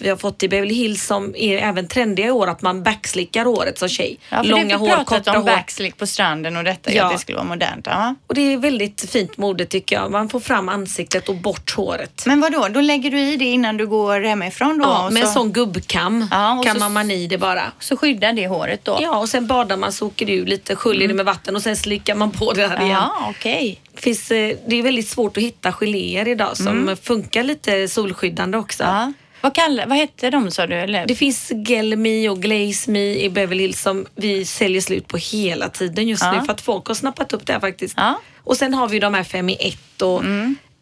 [0.00, 3.44] vi har fått i Beverly Hills som är även trendiga i år att man backslickar
[3.44, 4.18] håret som tjej.
[4.30, 5.44] Ja, för Långa hår, korta om hår.
[5.44, 7.04] backslick på stranden och detta, ja.
[7.06, 7.86] Att det skulle vara modernt.
[7.86, 8.14] Ja.
[8.26, 10.10] Och det är väldigt fint mode tycker jag.
[10.10, 12.22] Man får fram ansiktet och bort håret.
[12.26, 12.68] Men vad då?
[12.68, 14.84] då lägger du i det innan du går hemifrån då?
[14.84, 17.62] Ja, med en så, sån gubbkam Ja, så- man i det bara.
[17.78, 18.98] så skyddar det håret då?
[19.00, 21.62] Ja, och sen badar man så åker det ur lite, sköljer det med vatten och
[21.62, 22.90] sen slickar man på det här igen.
[22.90, 23.80] Ja, okej.
[23.94, 28.82] Finns, eh, det är väldigt svårt att hitta geléer idag som funkar lite solskyddande också.
[28.84, 29.12] Ja.
[29.40, 30.74] Vad, kall, vad hette de sa du?
[30.74, 31.06] Eller?
[31.06, 35.68] Det finns Gelme och Glaze Me i Beverly Hills som vi säljer slut på hela
[35.68, 36.32] tiden just Ja.
[36.32, 37.94] nu för att folk har snappat upp det här faktiskt.
[37.96, 38.08] Ja.
[38.08, 38.20] Mm.
[38.44, 40.22] Och sen har vi de här fem i ett och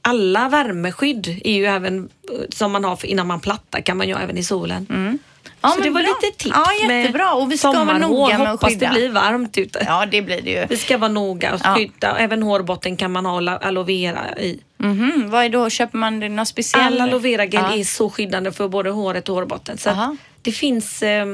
[0.03, 4.15] alla värmeskydd är ju även eh, som man har innan man plattar kan man ju
[4.15, 5.19] ha även i solen.
[5.61, 6.15] Ja, Så det var bra.
[6.23, 7.33] lite tips Ja, jättebra.
[7.35, 8.87] Och vi ska vara noga med att Hoppas skydda.
[8.87, 9.83] det blir varmt ute.
[9.87, 10.67] Ja, det blir det ju.
[10.69, 11.75] Vi ska vara noga och Ja.
[11.75, 12.13] skydda.
[12.13, 14.61] Och Även hårbotten kan man ha aloe vera i.
[14.79, 15.31] Mhm.
[15.31, 15.71] Vad är då?
[15.71, 16.87] Köper man det något speciellt?
[16.87, 17.75] All aloe vera gel Ja.
[17.77, 19.79] är så skyddande för både håret och hårbotten.
[19.79, 21.27] Så det finns eh,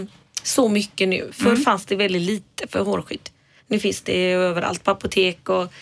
[0.43, 1.31] så mycket nu.
[1.33, 1.63] Förr Mm.
[1.63, 3.29] fanns det väldigt lite för hårskydd.
[3.67, 5.73] Nu finns det överallt på apotek och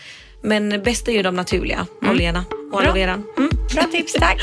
[0.43, 2.93] men bäst är ju de naturliga oljorna och aloe Mm.
[2.93, 2.93] Bra.
[2.93, 3.25] veran.
[3.37, 3.51] Mm.
[3.75, 4.41] Bra tips, tack.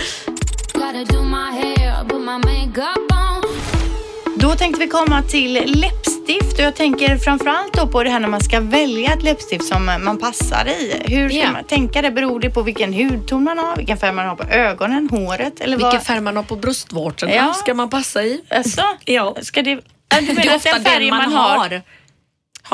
[4.47, 8.27] Då tänkte vi komma till läppstift och jag tänker framförallt då på det här när
[8.27, 11.01] man ska välja ett läppstift som man passar i.
[11.05, 11.51] Hur ska Ja.
[11.51, 12.11] man tänka det?
[12.11, 15.77] Beror det på vilken hudton man har, vilken färg man har på ögonen, håret eller
[15.77, 16.03] Vilken vad?
[16.03, 17.53] färg man har på bröstvårtorna Ja.
[17.53, 18.41] ska man passa i.
[18.49, 19.35] Alltså, Ja.
[19.41, 19.75] ska det...
[19.75, 21.57] Du Det menar är att ofta den färg man har?
[21.57, 21.81] Har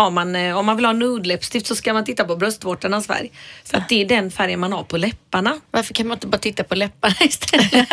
[0.10, 3.32] man, eh, om man vill ha nude läppstift så ska man titta på bröstvårtornas färg.
[3.66, 5.60] För att det är den färgen man har på läpparna.
[5.72, 7.88] Varför kan man inte bara titta på läpparna istället?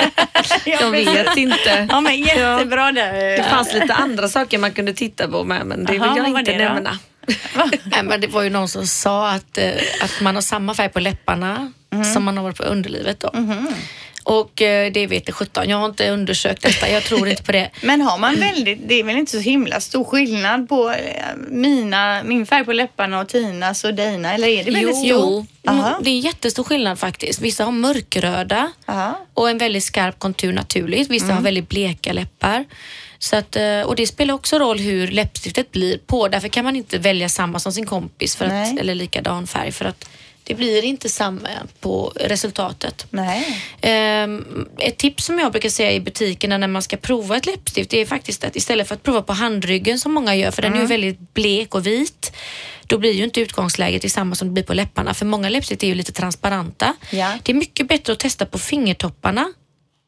[0.64, 1.86] Jag vet inte.
[1.90, 3.12] Ja, men jättebra där.
[3.12, 6.24] Det fanns lite andra saker man kunde titta på med men det Aha, vill jag
[6.24, 6.98] vad var inte nämna.
[7.84, 9.70] Nej, men det var ju någon som sa att, eh,
[10.02, 11.72] att man har samma färg på läpparna
[12.14, 13.20] som man har på underlivet.
[13.20, 13.30] Då.
[14.30, 15.68] Och eh, det vet jag sjutton.
[15.68, 16.88] Jag har inte undersökt detta.
[16.88, 17.70] Jag tror inte på det.
[17.82, 20.96] Men har man väldigt, det är väl inte så himla stor skillnad på eh,
[21.48, 25.08] mina, min färg på läpparna och Tinas och Dina eller är det väldigt stor?
[25.08, 25.98] Jo, Aha.
[26.02, 27.40] det är jättestor skillnad faktiskt.
[27.40, 29.26] Vissa har mörkröda Aha.
[29.34, 31.10] och en väldigt skarp kontur naturligt.
[31.10, 31.36] Vissa Mm.
[31.36, 32.64] har väldigt bleka läppar.
[33.18, 36.28] Så att, eh, och det spelar också roll hur läppstiftet blir på.
[36.28, 38.72] Därför kan man inte välja samma som sin kompis för Nej.
[38.72, 40.08] att, eller likadan färg för att
[40.50, 41.48] det blir inte samma
[41.80, 43.06] på resultatet.
[43.10, 43.62] Nej.
[43.80, 47.90] Ehm, ett tips som jag brukar säga i butikerna när man ska prova ett läppstift
[47.90, 50.72] det är faktiskt att istället för att prova på handryggen som många gör, för den
[50.72, 50.82] är Mm.
[50.90, 52.32] ju väldigt blek och vit,
[52.86, 55.14] då blir ju inte utgångsläget detsamma som det blir på läpparna.
[55.14, 56.94] För många läppstift är ju lite transparenta.
[57.10, 57.32] Ja.
[57.42, 59.52] Det är mycket bättre att testa på fingertopparna,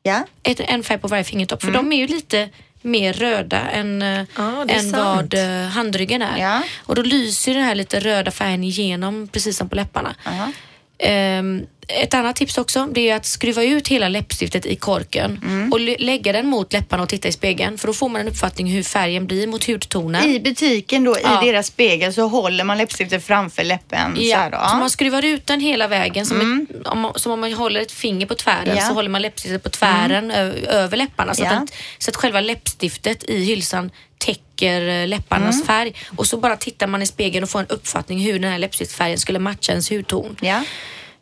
[0.02, 0.26] Ja.
[0.42, 1.74] ett, en färg på varje fingertopp, Mm.
[1.74, 2.48] för de är ju lite
[2.82, 4.26] mer röda än, är
[4.68, 4.94] än sant.
[4.96, 6.38] vad eh, handryggen är.
[6.38, 6.62] Ja.
[6.86, 10.14] Och då lyser den här lite röda färgen igenom precis som på läpparna.
[10.26, 10.52] Aha.
[10.98, 11.66] Ehm,
[12.02, 15.72] ett annat tips också, det är att skruva ut hela läppstiftet i korken Mm.
[15.72, 17.78] och lä- lägga den mot läpparna och titta i spegeln.
[17.78, 20.24] För då får man en uppfattning hur färgen blir mot hudtonen.
[20.30, 21.42] I butiken då, Ja.
[21.42, 24.16] i deras spegel, så håller man läppstiftet framför läppen.
[24.16, 24.56] så här då.
[24.56, 27.52] Ja, så man skruvar ut den hela vägen som, ett, om, man- som om man
[27.52, 28.76] håller ett finger på tvären Mm.
[28.76, 28.82] Ja.
[28.82, 28.88] Mm.
[28.88, 31.50] så håller man läppstiftet på tvären ö, över läpparna så, Ja.
[31.50, 35.66] att, så att själva läppstiftet i hylsan täcker eh, läpparnas Mm.
[35.66, 38.58] färg och så bara tittar man i spegeln och får en uppfattning hur den här
[38.58, 40.36] läppstiftsfärgen skulle matcha ens hudton.
[40.40, 40.64] Ja.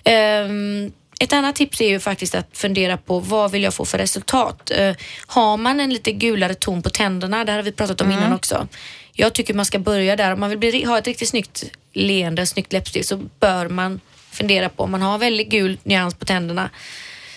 [0.04, 3.98] Ehm, ett annat tips är ju faktiskt att fundera på vad vill jag få för
[3.98, 4.70] resultat.
[4.70, 4.94] Eh,
[5.26, 8.18] har man en lite gulare ton på tänderna, det här har vi pratat om Mm.
[8.18, 8.68] innan också.
[9.12, 10.32] Jag tycker man ska börja där.
[10.32, 14.68] Om man vill bli, ha ett riktigt snyggt leende, snyggt läppstift så bör man fundera
[14.68, 16.70] på om man har väldigt gul nyans på tänderna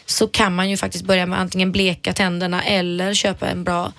[0.05, 3.93] så kan man ju faktiskt börja med antingen bleka tänderna eller köpa en bra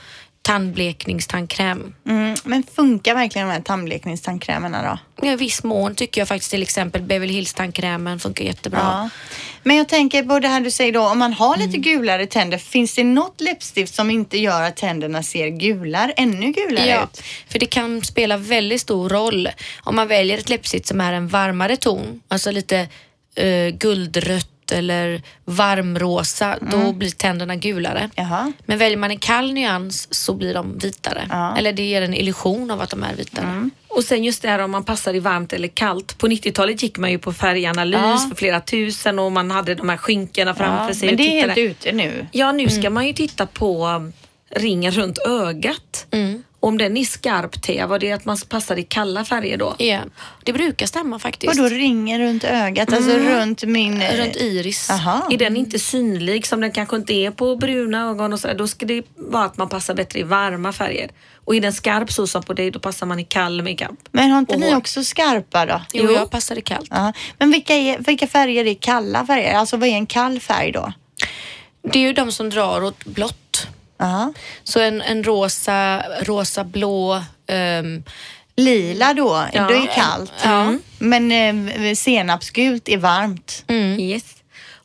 [0.44, 1.94] tandblekningstandkräm.
[2.08, 5.26] Mm, men funkar verkligen de här tandblekningstandkrämerna då?
[5.28, 8.78] I viss mån tycker jag faktiskt till exempel Beverly Hills tandkrämen funkar jättebra.
[8.82, 9.08] Ja.
[9.62, 11.66] Men jag tänker på det här du säger då, om man har Mm.
[11.66, 16.52] lite gulare tänder, finns det något läppstift som inte gör att tänderna ser gulare, ännu
[16.52, 17.22] gulare Ja, ut?
[17.48, 19.48] för det kan spela väldigt stor roll
[19.82, 22.88] om man väljer ett läppstift som är en varmare ton, alltså lite
[23.36, 26.98] eh, guldrött eller varmrosa, då Mm.
[26.98, 28.10] blir tänderna gulare.
[28.14, 28.52] Jaha.
[28.66, 31.26] Men väljer man en kall nyans så blir de vitare.
[31.30, 31.46] Ja.
[31.46, 31.58] Mm.
[31.58, 33.70] Eller det ger en illusion av att de är vitare.
[33.88, 36.18] Och sen just det här om man passar i varmt eller kallt.
[36.18, 38.26] På 90-talet gick man ju på färganalys Ja.
[38.28, 41.08] för flera tusen och man hade de här skynkena framför Ja, sig.
[41.08, 42.26] men det är helt ute nu.
[42.32, 44.10] Ja, nu ska man ju titta på
[44.50, 46.06] ringen runt ögat.
[46.60, 49.74] Om den är skarp te, var det att man passar i kalla färger då?
[49.78, 49.98] Ja,
[50.44, 51.56] det brukar stämma faktiskt.
[51.56, 54.02] Vadå ringer runt ögat, alltså runt min...
[54.02, 54.90] eh, Runt iris.
[54.90, 55.28] Aha.
[55.30, 58.66] Är den inte synlig som den kanske inte är på bruna ögon och så, då
[58.68, 61.10] ska det vara att man passar bättre i varma färger.
[61.44, 63.98] Och är den skarp så som på dig, då passar man i kall makeup.
[64.10, 64.76] Men har inte Och ni hår.
[64.76, 65.80] också skarpa då?
[65.92, 66.88] Jo, jag passar i kallt.
[66.90, 67.12] Ja.
[67.38, 69.54] Men vilka, är, vilka färger är kalla färger?
[69.54, 70.92] Alltså vad är en kall färg då?
[71.92, 73.66] Det är ju de som drar åt blått.
[74.08, 74.32] Ja.
[74.64, 78.02] Så en, en rosa, rosa, blå, ehm,
[78.56, 79.66] Lila då, Ja.
[79.68, 80.32] det är kallt.
[80.44, 80.74] Ja.
[80.98, 83.64] Men eh, senapsgult är varmt.
[83.98, 84.24] Yes.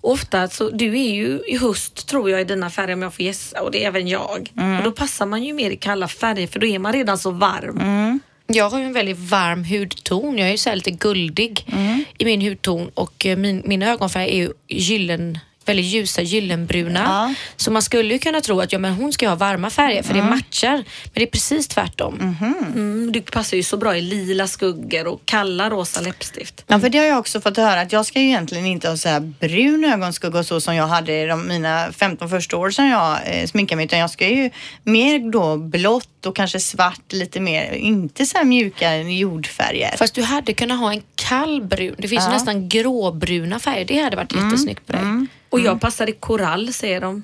[0.02, 3.14] Och Ofta så, du är ju i höst tror jag i dina färger om jag
[3.14, 4.52] får gissa och det är även jag.
[4.78, 7.32] Och då passar man ju mer i kalla färger för då är man redan så
[7.32, 8.20] varm.
[8.48, 10.38] Jag har ju en väldigt varm hudton.
[10.38, 12.04] Jag är ju så här lite guldig Mm.
[12.18, 17.00] i min hudton och eh, min, min ögonfärg är ju gyllen, väldigt ljusa gyllenbruna.
[17.00, 17.34] Ja.
[17.56, 20.14] Så man skulle ju kunna tro att ja, men hon ska ha varma färger för
[20.14, 20.74] det matchar.
[20.74, 22.36] Men det är precis tvärtom.
[22.42, 26.64] Mm, du passar ju så bra i lila skuggor och kalla rosa läppstift.
[26.68, 28.98] Ja, för det har jag också fått höra att jag ska ju egentligen inte ha
[28.98, 32.72] så här brun ögonskugga och så som jag hade i de, mina 15 första år
[32.72, 34.50] sedan jag eh, sminkade mig utan jag ska ju
[34.84, 39.98] mer då blått och kanske svart lite mer, inte så här mjuka jordfärger.
[39.98, 41.96] Fast du hade kunnat ha en kall brun.
[41.98, 42.32] Det finns Ja.
[42.32, 43.86] nästan gråbruna färger.
[43.86, 45.02] Det hade varit jättesnyggt på dig.
[45.50, 47.24] Och jag passar i korall säger de.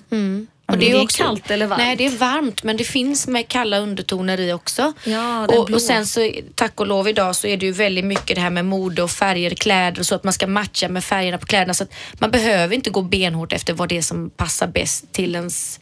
[0.67, 1.81] Och är det kallt eller varmt?
[1.81, 4.93] Nej, det är varmt men det finns med kalla undertoner i också.
[5.03, 8.35] Ja, och, och sen så, tack och lov idag så är det ju väldigt mycket
[8.35, 11.37] det här med mode och färger, kläder och så att man ska matcha med färgerna
[11.37, 14.67] på kläderna så att man behöver inte gå benhårt efter vad det är som passar
[14.67, 15.79] bäst till ens,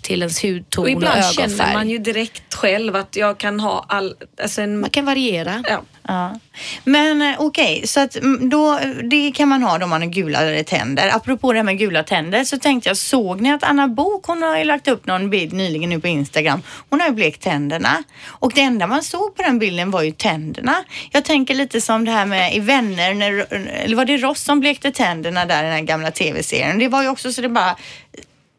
[0.00, 1.74] till ens hudton Och och, ibland känner ögonfärg.
[1.74, 4.14] man ju direkt själv att jag kan ha all...
[4.42, 5.64] Alltså en, Man kan variera.
[5.68, 5.82] ja.
[6.08, 6.38] Ja.
[6.84, 8.78] Men eh, okej, så att mm, då,
[9.10, 11.10] det kan man ha då man har gulare tänder.
[11.16, 14.42] Apropå det här med gula tänder så tänkte jag, såg ni att Anna Bok hon
[14.42, 16.62] har ju lagt upp någon bild nyligen nu på Instagram.
[16.90, 20.12] Hon har ju blekt tänderna och det enda man såg på den bilden var ju
[20.12, 20.74] tänderna.
[21.10, 23.46] Jag tänker lite som det här med i Vänner, när,
[23.84, 26.78] eller var det Ross som blekte tänderna där i den här gamla tv-serien?
[26.78, 27.76] Det var ju också så det bara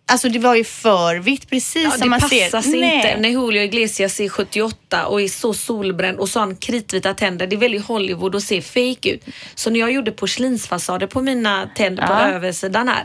[0.07, 2.61] Alltså det var ju för vitt precis Ja, som det man ser.
[2.61, 2.95] sig Nej.
[2.95, 7.13] inte när Julio Iglesias är 78 och är så solbränd och så har han kritvita
[7.13, 7.47] tänder.
[7.47, 9.23] Det är väldigt Hollywood och ser fake ut.
[9.55, 12.27] Så när jag gjorde porslinsfasader på mina tänder på Ja.
[12.27, 13.03] översidan här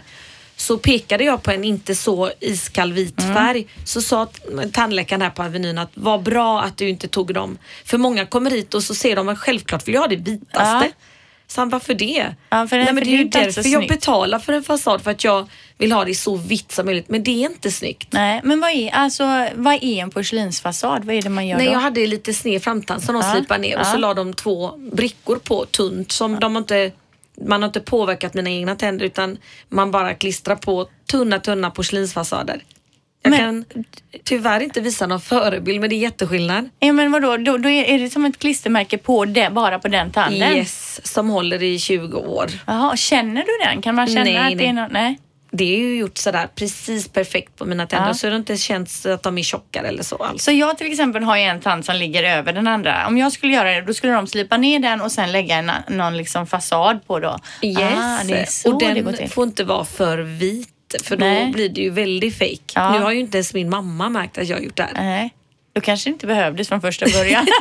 [0.56, 3.34] så pekade jag på en inte så iskall vit Mm.
[3.34, 3.66] färg.
[3.84, 4.28] Så sa
[4.72, 7.58] tandläkaren här på Avenyn att vad bra att du inte tog dem.
[7.84, 10.60] För många kommer hit och så ser de att självklart vill jag ha det vitaste.
[10.86, 10.88] Ja.
[11.50, 12.34] Så han, varför det?
[12.50, 15.24] Ja, för Nej, men det är ju därför jag betalar för en fasad för att
[15.24, 17.08] jag vill ha det så vitt som möjligt.
[17.08, 18.12] Men det är inte snyggt.
[18.12, 21.04] Nej, men vad är, alltså, vad är en porslinsfasad?
[21.04, 21.72] Vad är det man gör Nej, då?
[21.72, 23.98] jag hade lite sned framtand som de Ja, slipade ner och så ja.
[23.98, 26.92] la de två brickor på tunt som de har inte
[27.46, 32.62] man har inte påverkat mina egna tänder utan man bara klistrar på tunna, tunna porslinsfasader.
[33.22, 33.84] Jag Men- kan
[34.24, 36.68] tyvärr inte visa någon förebild men det är jätteskillnad.
[36.78, 37.36] Ja, men vadå?
[37.36, 40.56] Då, då är, det som ett klistermärke på det, bara på den tanden?
[40.56, 42.46] Yes, som håller i 20 år.
[42.66, 43.82] Jaha, känner du den?
[43.82, 44.82] Kan man känna Nej, att det är nej.
[44.82, 44.92] något?
[44.92, 45.18] Nej.
[45.52, 48.14] det är ju gjort sådär precis perfekt på mina tänder Ja.
[48.14, 50.44] så det inte känns att de är tjockare eller så alls.
[50.44, 53.06] Så jag till exempel har ju en tand som ligger över den andra.
[53.06, 55.70] Om jag skulle göra det, då skulle de slipa ner den och sen lägga en,
[55.88, 57.38] någon liksom fasad på då.
[57.62, 58.66] Yes.
[58.66, 60.68] Ah, och den får inte vara för vit
[61.04, 61.50] för då Nej.
[61.52, 62.58] blir det ju väldigt fake.
[62.74, 62.92] Ja.
[62.92, 64.92] Nu har ju inte ens min mamma märkt att jag har gjort det här.
[64.94, 65.34] Nej,
[65.72, 67.46] då kanske det inte behövdes från första början.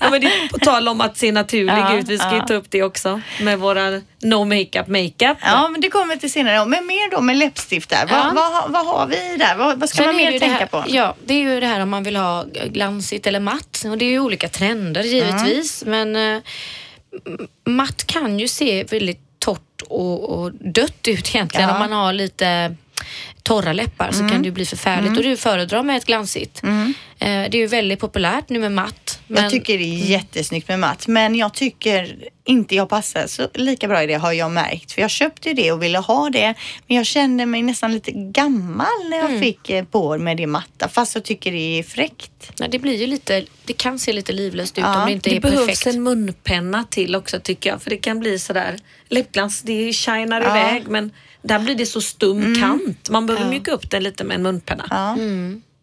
[0.00, 2.08] Ja, men det är på tal om att se naturlig Ja, ut.
[2.08, 2.46] Vi ska ju ja.
[2.46, 3.90] ta upp det också med våra
[4.22, 5.38] no makeup makeup.
[5.42, 6.66] ja, men det kommer till senare.
[6.66, 8.06] Men mer då med läppstift där.
[8.06, 8.32] Vad, Ja.
[8.34, 9.56] vad, vad har vi där?
[9.56, 10.84] Vad, vad ska Sen man mer ju tänka här, på?
[10.88, 13.82] Ja, det är ju det här om man vill ha glansigt eller matt.
[13.90, 15.84] Och det är ju olika trender givetvis.
[15.86, 16.40] Men eh,
[17.66, 19.20] matt kan ju se väldigt
[19.82, 21.68] och, och dött ut egentligen.
[21.68, 21.74] Ja.
[21.74, 22.76] Om man har lite
[23.42, 25.16] torra läppar så kan det ju bli förfärligt.
[25.16, 26.60] Och du föredrar med ett glansigt.
[26.64, 26.70] Eh,
[27.20, 29.20] det är ju väldigt populärt nu med matt.
[29.26, 33.48] Men, Jag tycker det är jättesnyggt med matt, men jag tycker inte jag passar så
[33.54, 34.92] lika bra i det har jag märkt.
[34.92, 36.54] För jag köpte ju det och ville ha det,
[36.86, 40.88] men jag kände mig nästan lite gammal när jag fick eh, på med det matta,
[40.88, 42.52] fast jag tycker det är fräckt.
[42.60, 45.30] nej, det blir ju lite, det kan se lite livlöst ut Ja, om det inte
[45.30, 45.86] Det är behövs perfekt.
[45.86, 47.82] en munpenna till också tycker jag.
[47.82, 48.76] För det kan bli sådär,
[49.08, 50.50] läppglans det shinar Ja.
[50.56, 50.66] Mm.
[50.66, 51.10] iväg men
[51.42, 53.10] där blir det så stum kant.
[53.10, 54.86] Man behöver mjuka upp den lite med en munpenna.
[54.90, 55.16] Ja.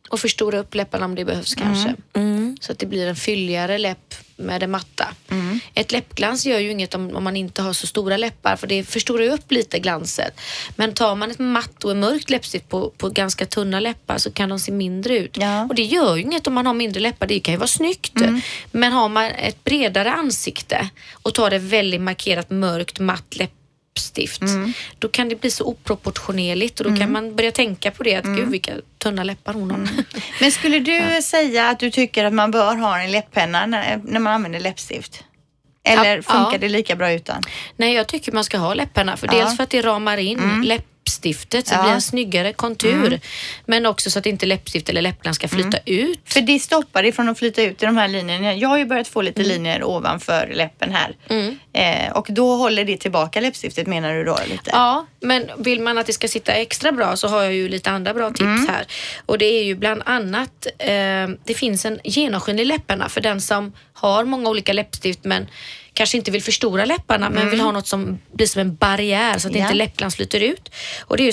[0.10, 1.96] Och förstora upp läpparna om det behövs kanske.
[2.60, 5.08] Så att det blir en fylligare läpp med det matta.
[5.74, 8.84] Ett läppglans gör ju inget om, om man inte har så stora läppar för det
[8.84, 10.39] förstorar ju upp lite glanset.
[10.76, 14.32] Men tar man ett matt och ett mörkt läppstift på, på ganska tunna läppar så
[14.32, 15.38] kan de se mindre ut.
[15.38, 15.63] Ja.
[15.63, 18.22] Och det gör ju inget om man har mindre läppar, det kan ju vara snyggt.
[18.72, 23.64] Men har man ett bredare ansikte och tar det väldigt markerat mörkt matt läppstift
[25.00, 28.26] då kan det bli så oproportionerligt och då kan man börja tänka på det att
[28.26, 29.90] gud vilka tunna läppar hon har.
[30.42, 34.20] Men skulle du säga att du tycker att man bör ha en läpppenna när, när
[34.20, 35.24] man använder läppstift?
[35.84, 36.58] Eller Ja, funkar ja.
[36.58, 37.42] det lika bra utan?
[37.78, 39.18] Nej, jag tycker man ska ha läpparna.
[39.18, 39.34] För Ja.
[39.34, 39.46] Mm.
[39.46, 40.40] Dels för att det ramar in
[41.10, 41.84] läppstiftet så det Ja.
[41.84, 43.20] blir en snyggare kontur.
[43.65, 46.20] Men också så att inte läppstift eller läppglans ska flyta ut.
[46.26, 48.54] För det stoppar det från att flyta ut i de här linjerna.
[48.54, 51.15] Jag har ju börjat få lite linjer ovanför läppen här.
[51.74, 54.70] Eh, och då håller det tillbaka läppstiftet menar du då lite?
[54.74, 57.91] Ja, men vill man att det ska sitta extra bra så har jag ju lite
[57.91, 58.68] andra bra tips Mm.
[58.68, 58.86] här.
[59.26, 60.88] Och det är ju bland annat, eh,
[61.46, 65.48] det finns en genomskinlig läpparna för den som har många olika läppstift men
[65.96, 69.48] kanske inte vill förstora läpparna men vill ha något som blir som en barriär så
[69.48, 69.60] att Mm.
[69.62, 69.66] Ja.
[69.68, 70.70] inte läppglans flyter ut.
[71.02, 71.32] Och det är ju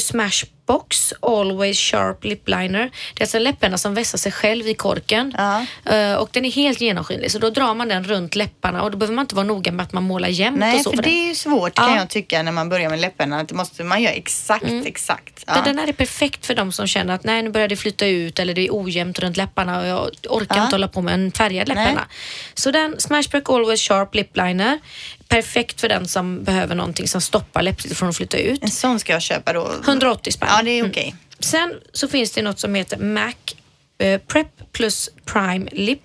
[0.72, 2.90] Smashbox Always Sharp Lip Liner.
[3.14, 5.34] Det är alltså en läppenna som vässar sig själv i korken.
[5.84, 8.96] Eh, och den är helt genomskinlig så då drar man den runt läpparna och då
[8.98, 10.90] behöver man inte vara noga med att man målar jämnt och Nej, så.
[10.90, 11.96] för för det är ju svårt kan Ja.
[11.96, 13.40] jag tycka när man börjar med läpparna.
[13.40, 15.44] Att det måste man göra exakt, exakt.
[15.46, 15.62] Ja.
[15.64, 18.38] Den här är perfekt för de som känner att nej nu börjar det flytta ut
[18.38, 20.64] eller det är ojämnt runt läpparna och jag orkar Ja.
[20.64, 21.76] inte hålla på med en färgad Nej.
[21.76, 22.06] läpparna.
[22.54, 24.78] Så den Smashback Always Sharp Lip Liner,
[25.32, 28.62] perfekt för den som behöver någonting som stoppar läppstiftet från att flytta ut.
[28.62, 29.72] En sån ska jag köpa då.
[29.86, 30.48] 180 spänn.
[30.52, 31.14] Ja, det är okej.
[31.40, 33.34] Sen så finns det något som heter MAC
[33.98, 36.02] eh, Prep plus Prime Lip.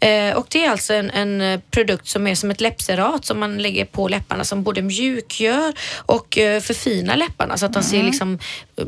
[0.00, 3.38] Eh, och det är alltså en, en eh, produkt som är som ett läppserat som
[3.40, 7.90] man lägger på läpparna som både mjukgör och eh, förfinar läpparna så att de Mm.
[7.90, 8.38] ser liksom
[8.76, 8.84] eh,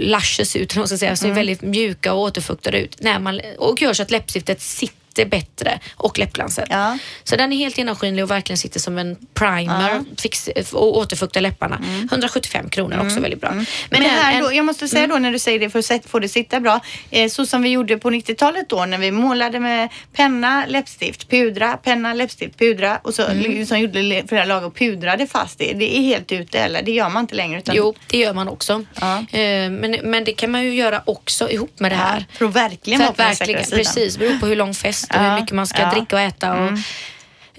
[0.00, 3.00] luscious ut, eller vad man ska säga, ser väldigt mjuka och återfuktade ut.
[3.00, 6.66] När man, och gör så att läppstiftet sitter bättre och läppglanset.
[6.70, 6.98] Ja.
[7.24, 11.80] Så den är helt genomskinlig och verkligen sitter som en primer fix, och återfuktar läpparna.
[12.10, 13.50] 175 kronor också väldigt bra.
[13.50, 13.64] Mm.
[13.90, 16.06] Men, det här en- då, jag måste säga då när du säger det för att
[16.06, 16.80] få det sitta bra.
[17.10, 21.76] Eh, så som vi gjorde på 90-talet då när vi målade med penna, läppstift, pudra,
[21.76, 23.38] penna, läppstift, pudra och så Mm.
[23.52, 25.72] liksom gjorde le- flera lag och pudrade fast det.
[25.72, 27.58] Det är helt ute eller det gör man inte längre.
[27.58, 28.84] Utan, Jo, det gör man också.
[29.00, 29.18] Ja.
[29.18, 32.18] Eh, Men, men det kan man ju göra också ihop med det här.
[32.30, 33.78] Ja, för att verkligen vara på den säkra sidan.
[33.78, 35.84] precis, beror på hur lång fest och Ja, hur mycket man ska ja.
[35.84, 35.98] Mm.
[35.98, 36.78] dricka och äta och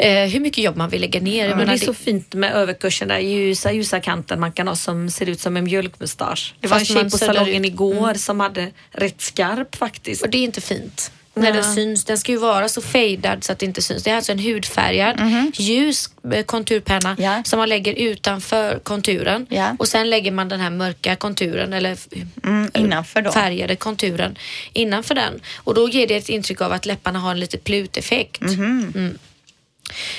[0.05, 1.47] eh, hur mycket jobb man vill lägga ner.
[1.47, 4.75] Jag Men det är så fint med överkursen där ljusa, ljusa kanten man kan ha
[4.75, 6.55] som ser ut som en mjölkmustasch.
[6.60, 7.71] Det var en tjej på salongen ut.
[7.71, 10.21] igår som hade rätt skarp faktiskt.
[10.21, 11.12] Och det är inte fint.
[11.36, 12.06] När den syns.
[12.06, 14.04] Den ska ju vara så fadad så att det inte syns.
[14.04, 15.19] Det är alltså en hudfärgad
[15.54, 17.15] ljus eh, konturpenna.
[17.19, 17.41] Ja.
[17.45, 19.45] som man lägger utanför konturen.
[19.50, 19.76] Ja.
[19.80, 21.98] Och sen lägger man den här mörka konturen eller
[22.43, 23.32] Mm, innanför då.
[23.32, 24.38] färgade konturen
[24.74, 25.39] innanför den.
[25.58, 28.41] Och då ger det ett intryck av att läpparna har en lite pluteffekt.
[28.41, 28.91] Mhm.
[28.95, 29.17] Mm.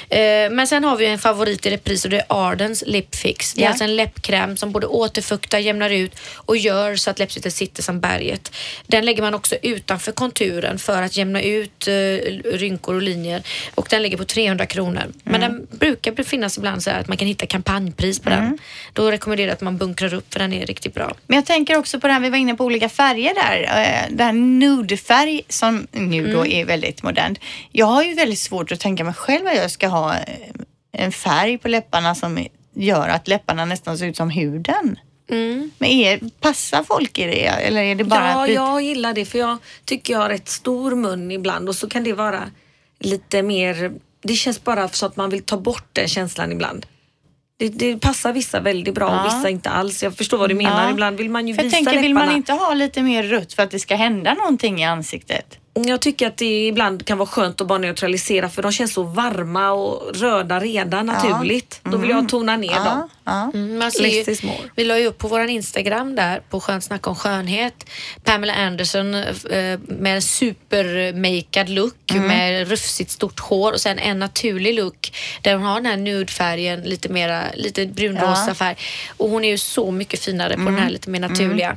[0.08, 3.54] Eh, Men sen har vi en favorit i repris och det är Ardens Lip Fix.
[3.54, 3.68] Det är Ja.
[3.68, 8.00] alltså en läppkräm som både återfuktar, jämnar ut och gör så att läppstiftet sitter som
[8.00, 8.52] berget.
[8.86, 11.92] Den lägger man också utanför konturen för att jämna ut eh,
[12.52, 13.42] rynkor och linjer
[13.74, 15.02] och den ligger på 300 kronor.
[15.24, 18.58] Men den brukar finnas ibland så att man kan hitta kampanjpris på den.
[18.92, 21.14] Då rekommenderar jag att man bunkrar upp för den är riktigt bra.
[21.26, 23.62] Men jag tänker också på det här, vi var inne på olika färger där.
[23.62, 27.38] Eh, Det här nudefärg som nu då är väldigt modernt.
[27.72, 30.22] Jag har ju väldigt svårt att tänka mig själv jag ska ha eh,
[30.92, 34.98] en färg på läpparna som gör att läpparna nästan ser ut som huden.
[35.78, 39.38] Men är, passar folk i det eller är det bara ja, jag gillar det för
[39.38, 42.42] jag tycker jag har rätt stor mun ibland och så kan det vara
[43.00, 43.92] lite mer,
[44.22, 46.86] det känns bara så att man vill ta bort den känslan ibland.
[47.58, 49.24] Det, det passar vissa väldigt bra och Ja.
[49.24, 50.02] vissa inte alls.
[50.02, 50.84] Jag förstår vad du menar.
[50.84, 50.90] Ja.
[50.90, 52.26] Ibland vill man ju För jag visa tänker, vill läpparna.
[52.26, 55.58] man inte ha lite mer rött för att det ska hända någonting i ansiktet?
[55.84, 59.02] Jag tycker att det ibland kan vara skönt att bara neutralisera för de känns så
[59.02, 61.80] varma och röda redan naturligt.
[61.82, 63.08] Då vill jag tona ner dem.
[63.24, 63.50] Ja.
[63.54, 64.58] Mm, man ser Less ju, is more.
[64.76, 67.86] vi la ju upp på våran Instagram där på Skönt snack om skönhet.
[68.24, 74.74] Pamela Anderson eh, med en supermakead look med rufsigt stort hår och sen en naturlig
[74.74, 75.12] look
[75.42, 78.54] där hon har den här nudefärgen, lite mera, lite brunrosa Ja.
[78.54, 78.76] färg.
[79.16, 81.76] Och hon är ju så mycket finare på den här lite mer naturliga.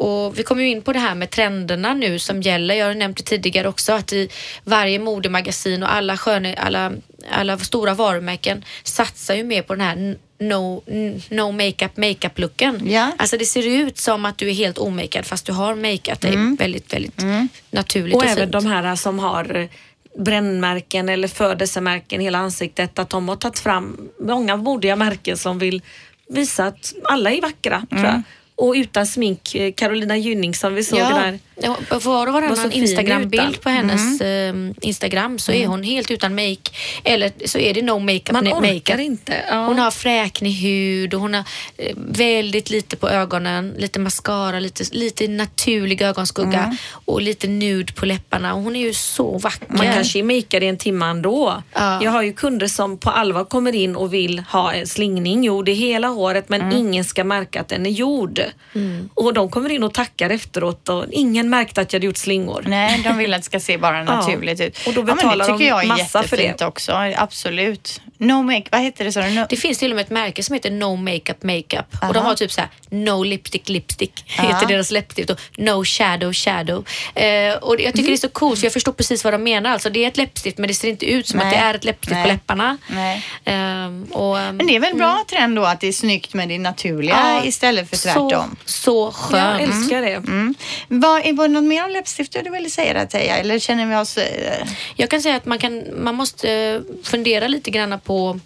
[0.00, 2.74] Och vi kommer ju in på det här med trenderna nu som gäller.
[2.74, 4.28] Jag har nämnt det tidigare också att i
[4.64, 6.92] varje modemagasin och alla sköne, alla,
[7.30, 10.82] alla stora varumärken satsar ju mer på den här no,
[11.28, 12.90] no makeup makeup looken.
[12.90, 13.12] Ja.
[13.18, 16.36] Alltså det ser ut som att du är helt omakead fast du har makeat dig
[16.58, 17.22] väldigt, väldigt
[17.70, 18.52] naturligt Och och, även fint.
[18.52, 19.68] de här som har
[20.18, 22.98] brännmärken eller födelsemärken hela ansiktet.
[22.98, 25.82] Att de har tagit fram många modiga märken som vill
[26.28, 27.86] visa att alla är vackra.
[27.90, 28.22] Tror jag.
[28.60, 31.32] Och utan smink, eh, Carolina Gynning som vi såg där.
[31.32, 31.49] Ja, på
[32.02, 36.70] var och varannan Instagram-bild på hennes eh, Instagram så är hon helt utan make
[37.04, 38.32] eller så är det no makeup.
[38.32, 39.00] Man orkar makeup.
[39.00, 39.44] inte.
[39.48, 39.66] Ja.
[39.66, 41.44] Hon har fräknig hud och hon har
[41.76, 48.06] eh, väldigt lite på ögonen, lite mascara, lite, lite naturlig ögonskugga och lite nude på
[48.06, 49.66] läpparna och hon är ju så vacker.
[49.68, 51.62] Man kanske är makead i en timme ändå.
[51.72, 52.02] Ja.
[52.02, 55.68] Jag har ju kunder som på allvar kommer in och vill ha en slingning gjord
[55.68, 58.40] i hela håret men ingen ska märka att den är gjord.
[59.14, 62.64] Och de kommer in och tackar efteråt och ingen märkte att jag hade gjort slingor.
[62.66, 64.78] Nej, de vill att det ska se bara naturligt ut.
[64.86, 66.42] Och då ja, men betalar det de tycker jag är massa för det.
[66.42, 66.92] jättefint också.
[67.16, 68.00] Absolut.
[68.18, 69.28] No make, vad heter det?
[69.28, 69.34] du?
[69.40, 72.12] No, Det finns till och med ett märke som heter No Makeup Makeup och Aha.
[72.12, 76.84] de har typ så här No Lipstick Lipstick heter deras läppstift och No Shadow Shadow.
[77.14, 79.70] Eh, och jag tycker det är så coolt så jag förstår precis vad de menar.
[79.70, 81.46] Alltså det är ett läppstift men det ser inte ut som Nej.
[81.46, 82.22] att det är ett läppstift Nej.
[82.22, 82.78] på läpparna.
[82.88, 83.24] Nej.
[83.44, 86.48] Ehm, och, ehm, Men det är väl bra trend då att det är snyggt med
[86.48, 88.56] det naturliga ja, istället för tvärtom.
[88.64, 89.60] Så, så skönt.
[89.60, 90.12] Jag älskar det.
[90.14, 90.54] Mm.
[90.88, 93.36] Vad, är- var det något mer om läppstift du ville säga där Teija?
[93.36, 94.18] Eller känner vi oss...
[94.18, 94.66] eh,
[94.96, 98.40] Jag kan säga att man, kan, man måste eh, fundera lite grann på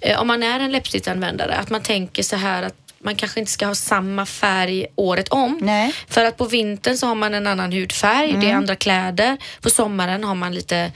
[0.00, 2.74] eh, om man är en läppstiftsanvändare, att man tänker så här att
[3.04, 5.58] man kanske inte ska ha samma färg året om.
[5.62, 5.94] Nej.
[6.08, 9.36] För att på vintern så har man en annan hudfärg, det är andra kläder.
[9.60, 10.92] På sommaren har man lite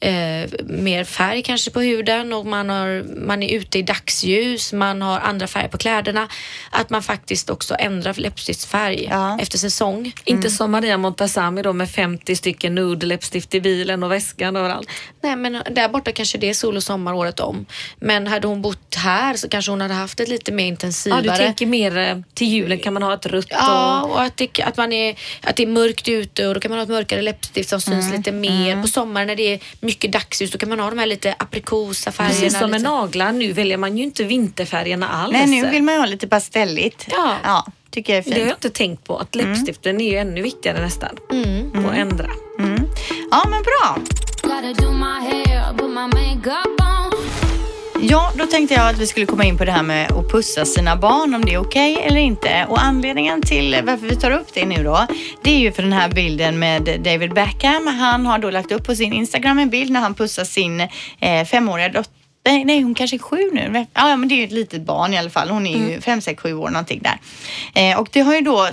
[0.00, 5.02] eh, mer färg kanske på huden och man, har, man är ute i dagsljus, man
[5.02, 6.28] har andra färger på kläderna.
[6.70, 9.38] Att man faktiskt också ändrar läppstiftsfärg Ja.
[9.40, 10.12] efter säsong.
[10.24, 14.88] Inte som Maria Montazami då med 50 stycken nude läppstift i bilen och väskan överallt.
[15.22, 17.66] Nej men där borta kanske det är sol och sommar året om.
[17.98, 21.22] Men hade hon bott här så kanske hon hade haft ett lite mer Ja, intensivare.
[21.22, 24.10] du tänker mer eh, till julen kan man ha ett rött Ja, och...
[24.10, 26.78] och att det, att, man är, att det är mörkt ute och då kan man
[26.78, 28.82] ha ett mörkare läppstift som syns Mm, lite mer.
[28.82, 29.60] På sommaren när det är
[29.90, 32.34] mycket dagsljus då kan man ha de här lite aprikosa färgerna.
[32.40, 35.32] Precis som med naglar, nu väljer man ju inte vinterfärgerna alls.
[35.32, 37.06] Nej, nu vill man ju ha lite pastelligt.
[37.10, 37.36] Ja.
[37.44, 38.64] ja tycker jag är Det har jag fint.
[38.64, 41.16] inte tänkt på, att läppstiften är ju ännu viktigare nästan.
[41.32, 41.86] Mm.
[41.86, 42.30] Att ändra.
[43.30, 43.98] Ja, men bra.
[48.02, 50.64] Ja, då tänkte jag att vi skulle komma in på det här med att pussa
[50.64, 52.66] sina barn, om det är okej eller inte.
[52.68, 55.06] Och anledningen till varför vi tar upp det nu då,
[55.42, 57.86] det är ju för den här bilden med David Beckham.
[57.86, 61.44] Han har då lagt upp på sin Instagram en bild när han pussar sin eh,
[61.44, 62.19] femåriga dotter
[62.50, 63.86] Nej, nej, hon kanske är sju nu.
[63.94, 65.50] Ja, men det är ju ett litet barn i alla fall.
[65.50, 67.18] Hon är ju fem, sex, sju år någonting där.
[67.74, 68.68] Eh, och det har ju då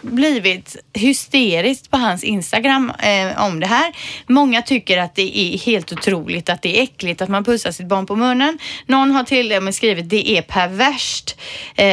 [0.00, 3.92] blivit hysteriskt på hans Instagram eh, om det här.
[4.26, 7.86] Många tycker att det är helt otroligt, att det är äckligt att man pussar sitt
[7.86, 8.58] barn på munnen.
[8.86, 11.36] Någon har till och med skrivit det är perverst.
[11.74, 11.86] Eh,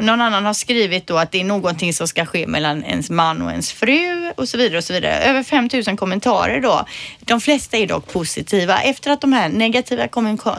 [0.00, 3.42] någon annan har skrivit då att det är någonting som ska ske mellan ens man
[3.42, 5.14] och ens fru och så vidare och så vidare.
[5.14, 6.86] Över 5000 kommentarer då.
[7.20, 8.82] De flesta är dock positiva.
[8.82, 10.49] Efter att de här negativa kommentarerna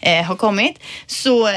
[0.00, 1.54] eh, har kommit så, eh,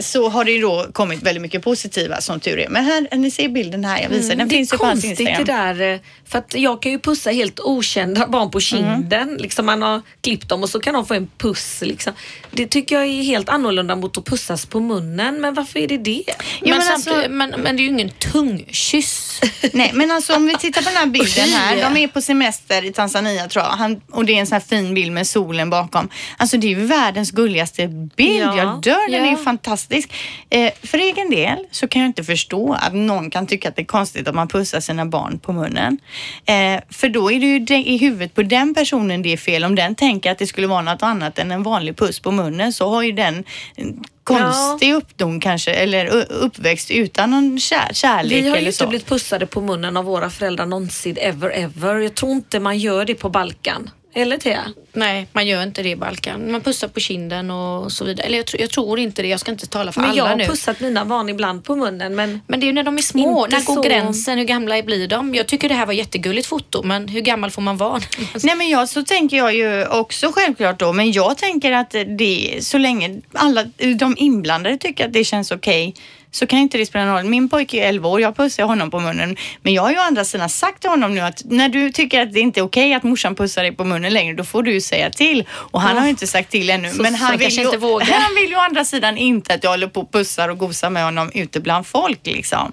[0.00, 2.68] så har det ju då kommit väldigt mycket positiva som tur är.
[2.68, 4.28] Men här, ni ser bilden här, jag visar.
[4.28, 4.48] Den Mm.
[4.48, 5.76] Det finns är ju på konstigt det Instagram.
[5.76, 9.36] där, eh, för att jag kan ju pussa helt okända barn på kinden.
[9.40, 11.78] Liksom man har klippt dem och så kan de få en puss.
[11.82, 12.12] Liksom.
[12.50, 15.40] Det tycker jag är helt annorlunda mot att pussas på munnen.
[15.40, 16.22] Men varför är det det?
[16.26, 19.40] Jo, men, men alltså- men, men det är ju ingen tungkyss.
[19.72, 21.76] Nej, men alltså om vi tittar på den här bilden här.
[21.76, 23.70] De är på semester i Tanzania tror jag.
[23.70, 26.08] Han, och det är en sån här fin bild med solen bakom.
[26.36, 28.42] Alltså Alltså det är ju världens gulligaste bild.
[28.42, 28.56] Ja.
[28.56, 29.44] Jag dör, den är ju Ja.
[29.44, 30.12] fantastisk.
[30.50, 33.82] Eh, för egen del så kan jag inte förstå att någon kan tycka att det
[33.82, 35.98] är konstigt att man pussar sina barn på munnen.
[36.44, 39.64] Eh, för då är det ju det, i huvudet på den personen det är fel.
[39.64, 42.72] Om den tänker att det skulle vara något annat än en vanlig puss på munnen
[42.72, 43.44] så har ju den
[43.74, 49.06] en konstig uppdom kanske eller uppväxt utan någon kär, kärlek Vi har ju inte blivit
[49.06, 51.96] pussade på munnen av våra föräldrar någonsin ever ever.
[51.98, 53.90] Jag tror inte man gör det på Balkan.
[54.16, 54.72] Eller Thea?
[54.92, 56.52] Nej, man gör inte det i Balkan.
[56.52, 58.26] Man pussar på kinden och så vidare.
[58.26, 59.28] Eller jag, tror- jag tror inte det.
[59.28, 60.46] Jag ska inte tala för Men alla jag har nu.
[60.46, 63.46] pussat mina barn ibland på munnen men Men det är ju när de är små.
[63.50, 64.38] När går så- gränsen?
[64.38, 65.34] Hur gamla blir de?
[65.34, 68.00] Jag tycker det här var jättegulligt foto, men hur gammal får man vara?
[68.42, 72.58] Nej men jag, så tänker jag ju också självklart då, men jag tänker att det
[72.60, 73.64] så länge alla
[73.98, 75.94] de inblandade tycker att det känns okej
[76.36, 77.24] så kan inte det spela någon roll.
[77.24, 79.36] Min pojke är 11 år, jag pussar honom på munnen.
[79.62, 82.22] Men jag har ju å andra sidan sagt till honom nu att när du tycker
[82.22, 84.72] att det inte är okej att morsan pussar dig på munnen längre, då får du
[84.72, 85.44] ju säga till.
[85.50, 86.90] Och han har ju inte sagt till ännu.
[86.90, 88.06] Så men han han vill, ju, inte vågar.
[88.12, 90.90] han vill ju å andra sidan inte att jag håller på och pussar och gosar
[90.90, 92.72] med honom ute bland folk liksom.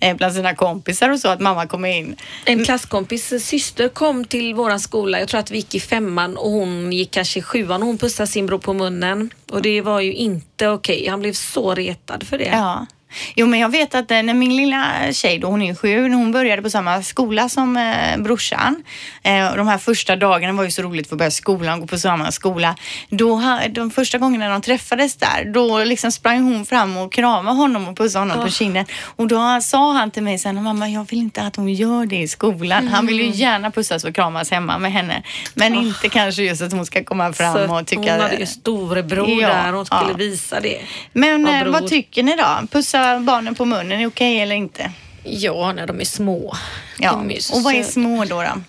[0.00, 2.16] Eh, bland sina kompisar och så, att mamma kommer in.
[2.44, 5.18] en klasskompis syster kom till våran skola.
[5.18, 7.98] Jag tror att vi gick i femman och hon gick kanske i sjuan och hon
[7.98, 9.30] pussade sin bror på munnen.
[9.50, 11.08] Och det var ju inte okej.
[11.08, 12.50] Han blev så retad för det.
[12.52, 12.86] Ja.
[13.34, 16.16] Jo, men jag vet att eh, när min lilla tjej då, hon är sju, när
[16.16, 18.82] hon började på samma skola som eh, brorsan.
[19.22, 21.98] Eh, de här första dagarna var ju så roligt för att börja skolan, gå på
[21.98, 22.76] samma skola.
[23.08, 27.88] Då, de första gångerna de träffades där, då liksom sprang hon fram och kramade honom
[27.88, 28.86] och pussade honom på kinden.
[29.16, 32.16] Och då sa han till mig sen, mamma jag vill inte att hon gör det
[32.16, 32.88] i skolan.
[32.88, 35.22] Han vill ju gärna pussas och kramas hemma med henne.
[35.54, 38.12] Men inte kanske just att hon ska komma fram Så och tycka...
[38.12, 40.16] hon hade ju storebror Ja, där hon skulle ja.
[40.16, 40.80] visa det.
[41.12, 42.66] Men Ja, eh, vad tycker ni då?
[43.00, 44.92] Pussa barnen på munnen, är okej eller inte?
[45.24, 46.56] Ja, när de är små.
[46.98, 47.24] Ja.
[47.30, 48.42] Är Och vad är små då?
[48.42, 48.62] då?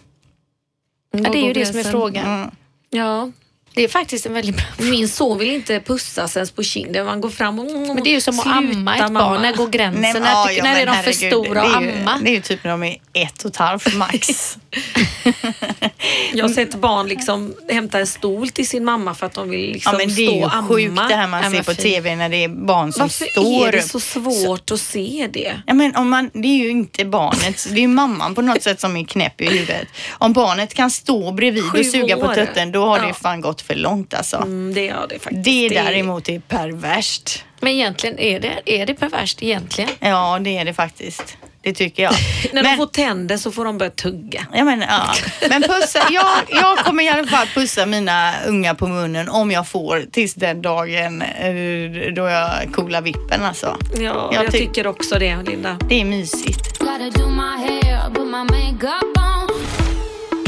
[1.12, 2.26] Ja, det är ju det som är frågan.
[2.26, 2.52] Mm.
[2.90, 3.32] Ja,
[3.74, 7.06] Det är faktiskt en väldigt bra min son vill inte pussas ens på kinden.
[7.06, 7.66] Man går fram och...
[7.66, 9.20] Men det är ju som att amma ett mamma.
[9.20, 9.42] barn.
[9.42, 10.02] När går gränsen?
[10.02, 12.00] Nej, men, när tycker- ja, när men är de för stora att det är ju-
[12.00, 12.20] amma?
[12.24, 14.58] Det är ju typ när de är ett och ett halvt max.
[16.34, 19.72] Jag har sett barn liksom hämta en stol till sin mamma för att de vill
[19.72, 20.68] liksom ja, men det är ju och amma.
[20.68, 21.74] sjukt det här man Ja, ser på.
[21.74, 25.62] TV när det är barn som Varför står är det så svårt att se det?
[25.68, 28.64] Ja, men om man, det är ju inte barnet, det är ju mamman på något
[28.64, 29.88] sätt som är knäpp i huvudet.
[30.12, 32.36] Om barnet kan stå bredvid Sju och suga på år.
[32.36, 33.14] tutten, då har det Ja.
[33.14, 34.38] fan gått för långt alltså.
[34.38, 35.44] Mm, det är det faktiskt.
[35.44, 37.46] Det är- däremot är perverst.
[37.60, 39.90] Men egentligen, är det, är det perverst egentligen?
[40.00, 41.38] Ja, det är det faktiskt.
[41.64, 42.14] Det tycker jag.
[42.54, 44.46] När Men- de får tänder så får de börja tugga.
[44.54, 45.14] Ja, men, ja.
[45.50, 49.68] men pussa, jag, jag kommer i alla fall pussa mina unga på munnen om jag
[49.68, 53.78] får tills den dagen eh, då jag coolar vippen alltså.
[53.94, 54.00] Ja,
[54.34, 55.78] Jag jag, ty- tycker också det Linda.
[55.90, 56.80] Det är mysigt.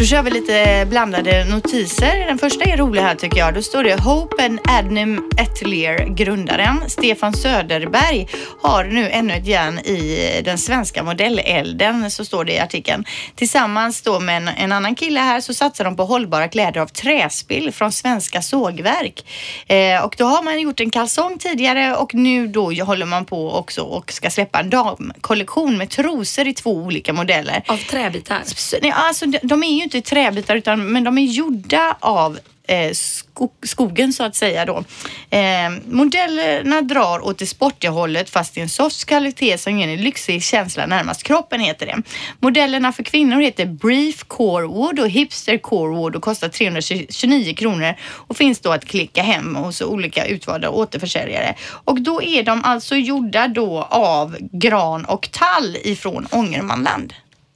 [0.03, 2.27] Då kör vi lite blandade notiser.
[2.27, 3.53] Den första är rolig här tycker jag.
[3.53, 8.27] Då står det Hope and Adnam Atelier, grundaren Stefan Söderberg,
[8.61, 13.05] har nu ännu ett järn i den svenska modellelden, så står det i artikeln.
[13.35, 16.87] Tillsammans då med en, en annan kille här så satsar de på hållbara kläder av
[16.87, 19.25] träspill från svenska sågverk.
[19.67, 23.53] Eh, och då har man gjort en kalsong tidigare och nu då håller man på
[23.53, 27.63] också och ska släppa en damkollektion med trosor i två olika modeller.
[27.67, 28.41] Av träbitar.
[28.45, 32.39] Så, nej, alltså, de, de är ju inte träbitar utan men de är gjorda av
[32.67, 34.83] eh, sko, skogen så att säga då.
[35.29, 40.01] Eh, modellerna drar åt det sportiga hållet fast i en soft kvalitet som ger en
[40.01, 42.01] lyxig känsla närmast kroppen heter det.
[42.39, 48.59] Modellerna för kvinnor heter Brief Corewood och Hipster Corewood och kostar 329 kronor och finns
[48.59, 51.55] då att klicka hem hos olika utvalda återförsäljare.
[51.85, 57.13] Och då är de alltså gjorda då av gran och tall ifrån Ångermanland.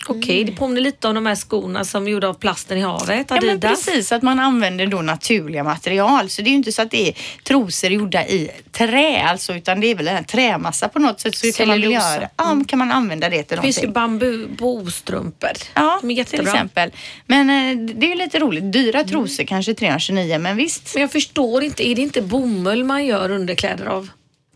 [0.10, 3.26] Okej, det påminner lite om de här skorna som är gjorda av plasten i havet,
[3.30, 3.86] Ja, men Adidas.
[3.86, 6.30] precis, att man använder då naturliga material.
[6.30, 9.80] Så det är ju inte så att det är trosor gjorda i trä alltså, utan
[9.80, 11.36] det är väl en trämassa på något sätt.
[11.38, 13.93] Så kan man, göra, ja, kan man använda det till Det finns ju någonting.
[13.93, 15.49] bambu bostrumpor.
[15.74, 16.51] Ja, de är till jättebra.
[16.53, 16.91] exempel.
[17.26, 18.74] Men eh, det är ju lite roligt.
[18.74, 20.91] Dyra trosor, kanske 329, men visst.
[20.93, 24.10] Men jag förstår inte, är det inte bomull man gör underkläder av?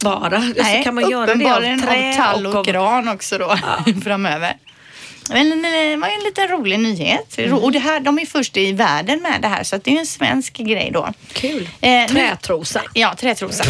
[0.04, 0.40] Bara?
[0.40, 2.66] Nej, så kan man göra det av trä av tall och, av...
[2.66, 3.56] gran också då
[4.04, 4.54] framöver.
[5.34, 7.38] Men det var ju en liten rolig nyhet.
[7.62, 10.06] Och det här, de är först i världen med det här så det är en
[10.06, 11.10] svensk grej då.
[11.34, 11.70] Kul.
[11.82, 12.82] Eh, nu- Trätrosa.
[12.94, 13.64] Ja, trätrosa.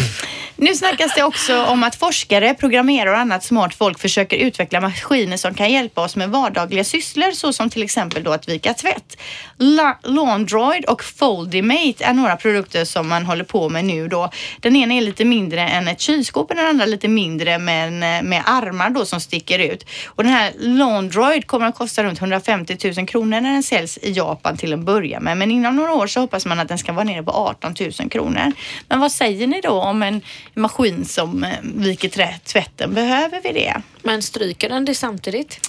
[0.56, 5.36] Nu snackas det också om att forskare, programmerare och annat smart folk försöker utveckla maskiner
[5.36, 9.16] som kan hjälpa oss med vardagliga sysslor såsom till exempel då att vika tvätt.
[9.58, 14.30] La Laundroid och Foldimate är några produkter som man håller på med nu då.
[14.60, 18.42] Den ena är lite mindre än ett kylskåp och den andra lite mindre men med
[18.46, 19.86] armar då som sticker ut.
[20.06, 24.12] Och den här Laundroid kommer att kosta runt 150 000 kronor när den säljs i
[24.12, 25.36] Japan till en början med.
[25.36, 28.10] Men inom några år så hoppas man att den ska vara nere på 18 000
[28.10, 28.52] kronor.
[28.88, 30.20] Men vad säger ni då om en
[30.54, 32.94] maskin som eh, viker trä- tvätten?
[32.94, 33.82] Behöver vi det?
[34.02, 35.60] Men stryker den det samtidigt?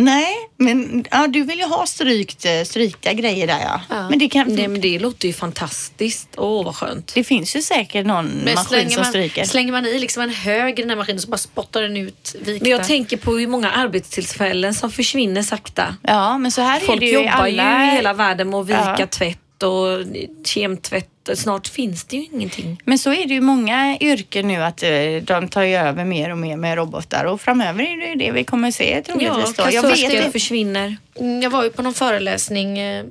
[0.00, 3.80] Nej, men ja, du vill ju ha strykt, eh, strykta grejer där ja.
[3.88, 4.08] Ja.
[4.10, 6.28] Men det, kan, Nej, men det låter ju fantastiskt.
[6.36, 7.14] Åh, vad skönt.
[7.14, 9.44] det finns ju säkert någon Men maskin som man, stryker.
[9.44, 12.34] slänger man i liksom en hög i den här maskinen så bara spottar den ut
[12.40, 12.62] vikta.
[12.64, 15.96] Men jag tänker på hur många arbetstillfällen som försvinner sakta.
[16.02, 17.84] Ja, men så här är Folk det ju jobbar alla...
[17.84, 19.06] ju i hela världen med att vika Ja.
[19.06, 20.06] tvätt och
[20.46, 21.08] kemtvätt.
[21.36, 22.80] Snart finns det ju ingenting.
[22.84, 24.88] Men så är det ju många yrken nu att eh,
[25.22, 28.30] de tar ju över mer och mer med robotar och framöver är det ju det
[28.30, 29.62] vi kommer se troligtvis då.
[29.70, 30.96] Jag vet kassörskor försvinner.
[31.20, 33.04] Mm, Jag var ju på någon föreläsning eh,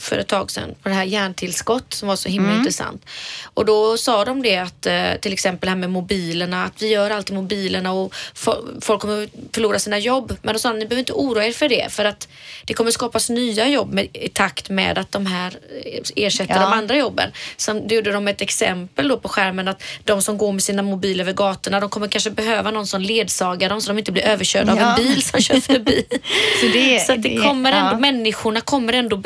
[0.00, 3.06] för ett tag sedan på det här järntillskott som var så himla intressant.
[3.54, 6.88] Och då sa de det att eh, till exempel det här med mobilerna, att vi
[6.88, 10.36] gör alltid mobilerna och fo- folk kommer förlora sina jobb.
[10.42, 12.28] Men då sa de, ni behöver inte oroa er för det för att
[12.64, 16.60] det kommer skapas nya jobb med, i takt med att de här eh, ersätter Ja.
[16.60, 17.30] de andra jobben.
[17.56, 21.24] Sen gjorde de ett exempel då på skärmen att de som går med sina mobiler
[21.24, 24.72] över gatorna, de kommer kanske behöva någon som ledsagar dem så de inte blir överkörda
[24.72, 24.96] av Ja.
[24.98, 26.04] en bil som kör förbi.
[26.60, 27.98] Så det- så det det- kommer ändå, ja.
[27.98, 29.16] människorna kommer ändå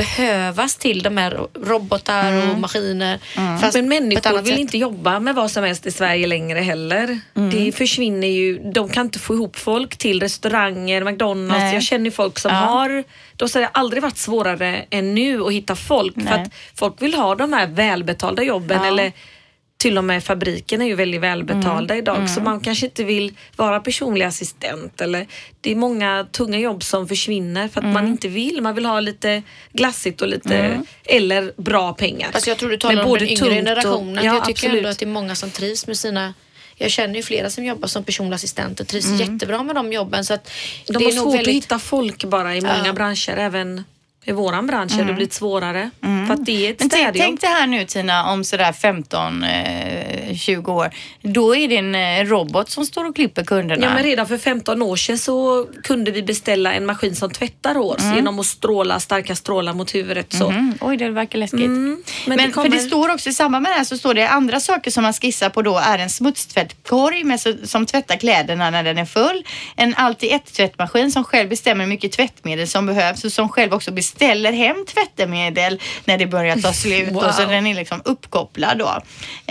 [0.58, 3.18] behövas till de här robotar och maskiner.
[3.60, 4.58] Fast Men människor vill sätt.
[4.58, 7.20] inte jobba med vad som helst i Sverige längre heller.
[7.52, 8.58] Det försvinner ju.
[8.72, 11.58] De kan inte få ihop folk till restauranger, McDonalds.
[11.62, 11.74] Nej.
[11.74, 12.56] Jag känner folk som Ja.
[12.58, 13.04] har...
[13.36, 16.14] Då har det aldrig varit svårare än nu att hitta folk.
[16.14, 16.32] För Nej.
[16.42, 18.78] att folk vill ha de här välbetalda jobben.
[18.82, 18.88] Ja.
[18.88, 19.12] Eller
[19.78, 22.30] till och med fabriken är ju väldigt välbetalda idag.
[22.30, 25.00] Så man kanske inte vill vara personlig assistent.
[25.00, 25.26] Eller
[25.60, 28.60] det är många tunga jobb som försvinner för att man inte vill.
[28.62, 30.80] Man vill ha lite glassigt och lite...
[31.04, 32.30] Eller bra pengar.
[32.32, 34.24] Alltså jag tror du talar Men om både den yngre tungt och- generationen.
[34.24, 34.76] Ja, jag tycker absolut.
[34.76, 36.34] ändå att det är många som trivs med sina
[36.80, 40.24] jag känner ju flera som jobbar som personlig assistent och trivs jättebra med de jobben.
[40.24, 40.50] Så att
[40.86, 41.48] De det har är svårt väldigt...
[41.48, 42.92] att hitta folk bara i många Ja.
[42.92, 43.36] branscher.
[43.36, 43.84] Även
[44.24, 45.90] i våran bransch har det blivit svårare.
[46.26, 50.68] För att det är ett Men tänk, tänk det här nu Tina, om sådär 15-20
[50.70, 50.90] år.
[51.22, 53.86] Då är det en eh, robot som står och klipper kunderna.
[53.86, 57.74] Ja, men redan för 15 år sedan så kunde vi beställa en maskin som tvättar
[57.74, 60.32] hår genom att stråla starka strålar mot huvudet.
[60.32, 60.48] Så.
[60.48, 61.60] Mm, oj, det verkar läskigt.
[61.60, 63.98] Mm, Men, men det för det kommer- står också i samband med det här så
[63.98, 68.16] står det andra saker som man skissar på då är en smutstvättkorg med som tvättar
[68.16, 69.44] kläderna när den är full.
[69.76, 73.48] En allt i ett tvättmaskin som själv bestämmer hur mycket tvättmedel som behövs och som
[73.48, 77.12] själv också beställer hem tvättmedel när det börjar ta slut.
[77.12, 77.24] Wow.
[77.24, 79.02] och så den är liksom uppkopplad då.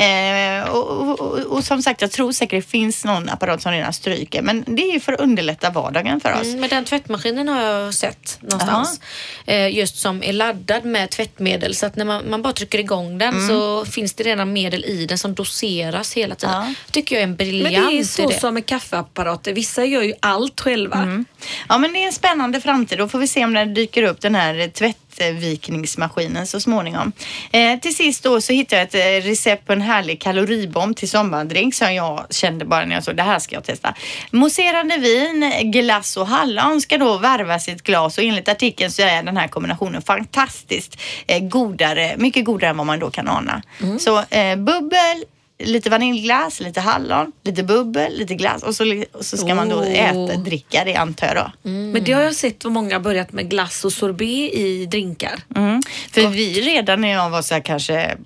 [0.01, 3.71] Eh, och, och, och, och som sagt, jag tror säkert det finns någon apparat som
[3.71, 6.47] redan stryker men det är ju för att underlätta vardagen för oss.
[6.47, 9.01] Mm, men den tvättmaskinen har jag sett någonstans.
[9.45, 11.75] Eh, just som är laddad med tvättmedel.
[11.75, 15.05] Så att när man, man bara trycker igång den så finns det redan medel i
[15.05, 16.55] den som doseras hela tiden.
[16.55, 16.73] Ja.
[16.91, 18.39] tycker jag är en Men briljant det är så idé.
[18.39, 19.53] som med kaffeapparater.
[19.53, 21.25] Vissa gör ju allt själva.
[21.69, 22.97] Ja, men det är en spännande framtid.
[22.97, 27.11] Då får vi se om det dyker upp den här tvättvikningsmaskinen så småningom.
[27.51, 31.09] Eh, till sist då så hittade jag ett eh, recept på en härlig kaloribomb till
[31.09, 33.95] sommardrink som jag kände bara när jag såg det här ska jag testa.
[34.31, 39.01] Mousserande vin, glass och hallon ska då värvas i ett glas och enligt artikeln så
[39.01, 43.61] är den här kombinationen fantastiskt eh, godare, mycket godare än vad man då kan ana.
[43.99, 45.23] Så eh, bubbel,
[45.59, 49.77] lite vaniljglass, lite hallon, lite bubbel, lite glass och så, och så ska man då
[49.77, 49.99] Oh.
[49.99, 51.69] äta, dricka det antar jag då.
[51.69, 55.39] Men det har jag sett vad många har börjat med glass och sorbet i drinkar.
[55.55, 55.81] Mm.
[56.11, 58.17] För vi redan när jag var så här kanske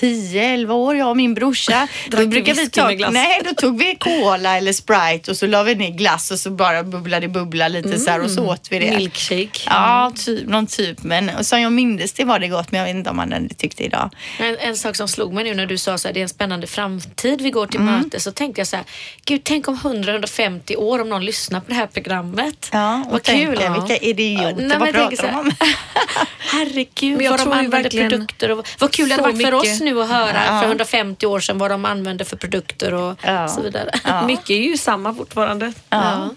[0.00, 1.88] 10-11 år, jag och min brorsa.
[2.10, 5.74] Då brukar vi ta, nej, då tog vi cola eller Sprite och så la vi
[5.74, 8.96] ner glass och så bara bubblade bubbla lite så här och så åt vi det.
[8.96, 9.60] Milkshake.
[9.66, 11.02] Ja, typ, någon typ.
[11.02, 13.54] Men som jag mindes det var det gott, men jag vet inte om man hade
[13.54, 14.10] tyckt det idag.
[14.38, 16.66] En, en sak som slog mig nu när du sa att det är en spännande
[16.66, 17.94] framtid vi går till Mm.
[17.98, 18.84] möte så tänkte jag så här,
[19.24, 22.68] gud tänk om 100-150 år om någon lyssnar på det här programmet.
[22.72, 23.58] Ja, och Vad tänk kul.
[23.58, 25.50] det, vilka idioter, Nej, vad pratar så de här, om?
[26.38, 29.46] Herregud Men jag vad de använder verkligen produkter och vad kul det hade så varit
[29.46, 29.80] för oss.
[29.86, 30.60] Nu att höra Ja.
[30.60, 33.48] för 150 år sedan vad de använder för produkter och Ja.
[33.48, 33.90] så vidare.
[34.04, 34.26] Ja.
[34.26, 35.72] Mycket är ju samma fortfarande.
[35.90, 36.30] Ja,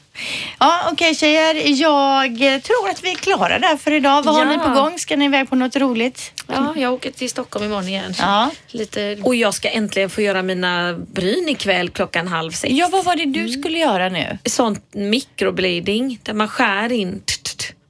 [0.60, 1.82] ja okej tjejer.
[1.82, 4.24] Jag tror att vi är klara där för idag.
[4.24, 5.00] Vad har ni på gång?
[5.00, 6.32] Ska ni iväg på något roligt?
[6.48, 8.14] Ja, jag åker till Stockholm imorgon igen.
[8.20, 8.52] Ja.
[8.68, 12.74] Lite Och jag ska äntligen få göra mina bryn ikväll klockan halv sex.
[12.74, 14.38] Ja, vad var det du skulle göra nu?
[14.46, 17.22] Sånt mikroblading där man skär in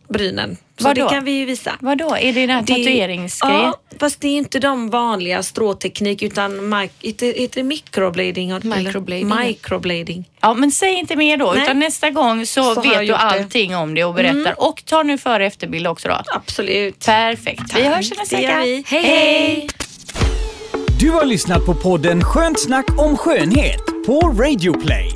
[0.09, 1.03] brynen Så Vadå?
[1.03, 1.71] det kan vi ju visa.
[1.79, 3.59] Vadå, är det den här tatueringsgrejen?
[3.61, 8.53] Ja, fast det är inte de vanliga stråteknik utan mic, heter, det microblading?
[8.63, 9.29] Microblading.
[9.39, 10.29] Microblading.
[10.41, 11.63] Ja, men säg inte mer då, Nej.
[11.63, 13.23] utan nästa gång så, Så vet du gjort det.
[13.25, 14.55] allting om det och berättar.
[14.57, 16.21] Och ta nu före och efterbild också då.
[16.35, 17.05] Absolut.
[17.05, 17.75] Perfekt.
[17.75, 18.59] Vi hörs nästa vecka.
[18.63, 18.83] vi.
[18.87, 19.67] Hej, hej!
[20.99, 25.15] Du har lyssnat på podden Skönt snack om skönhet på Radio Play.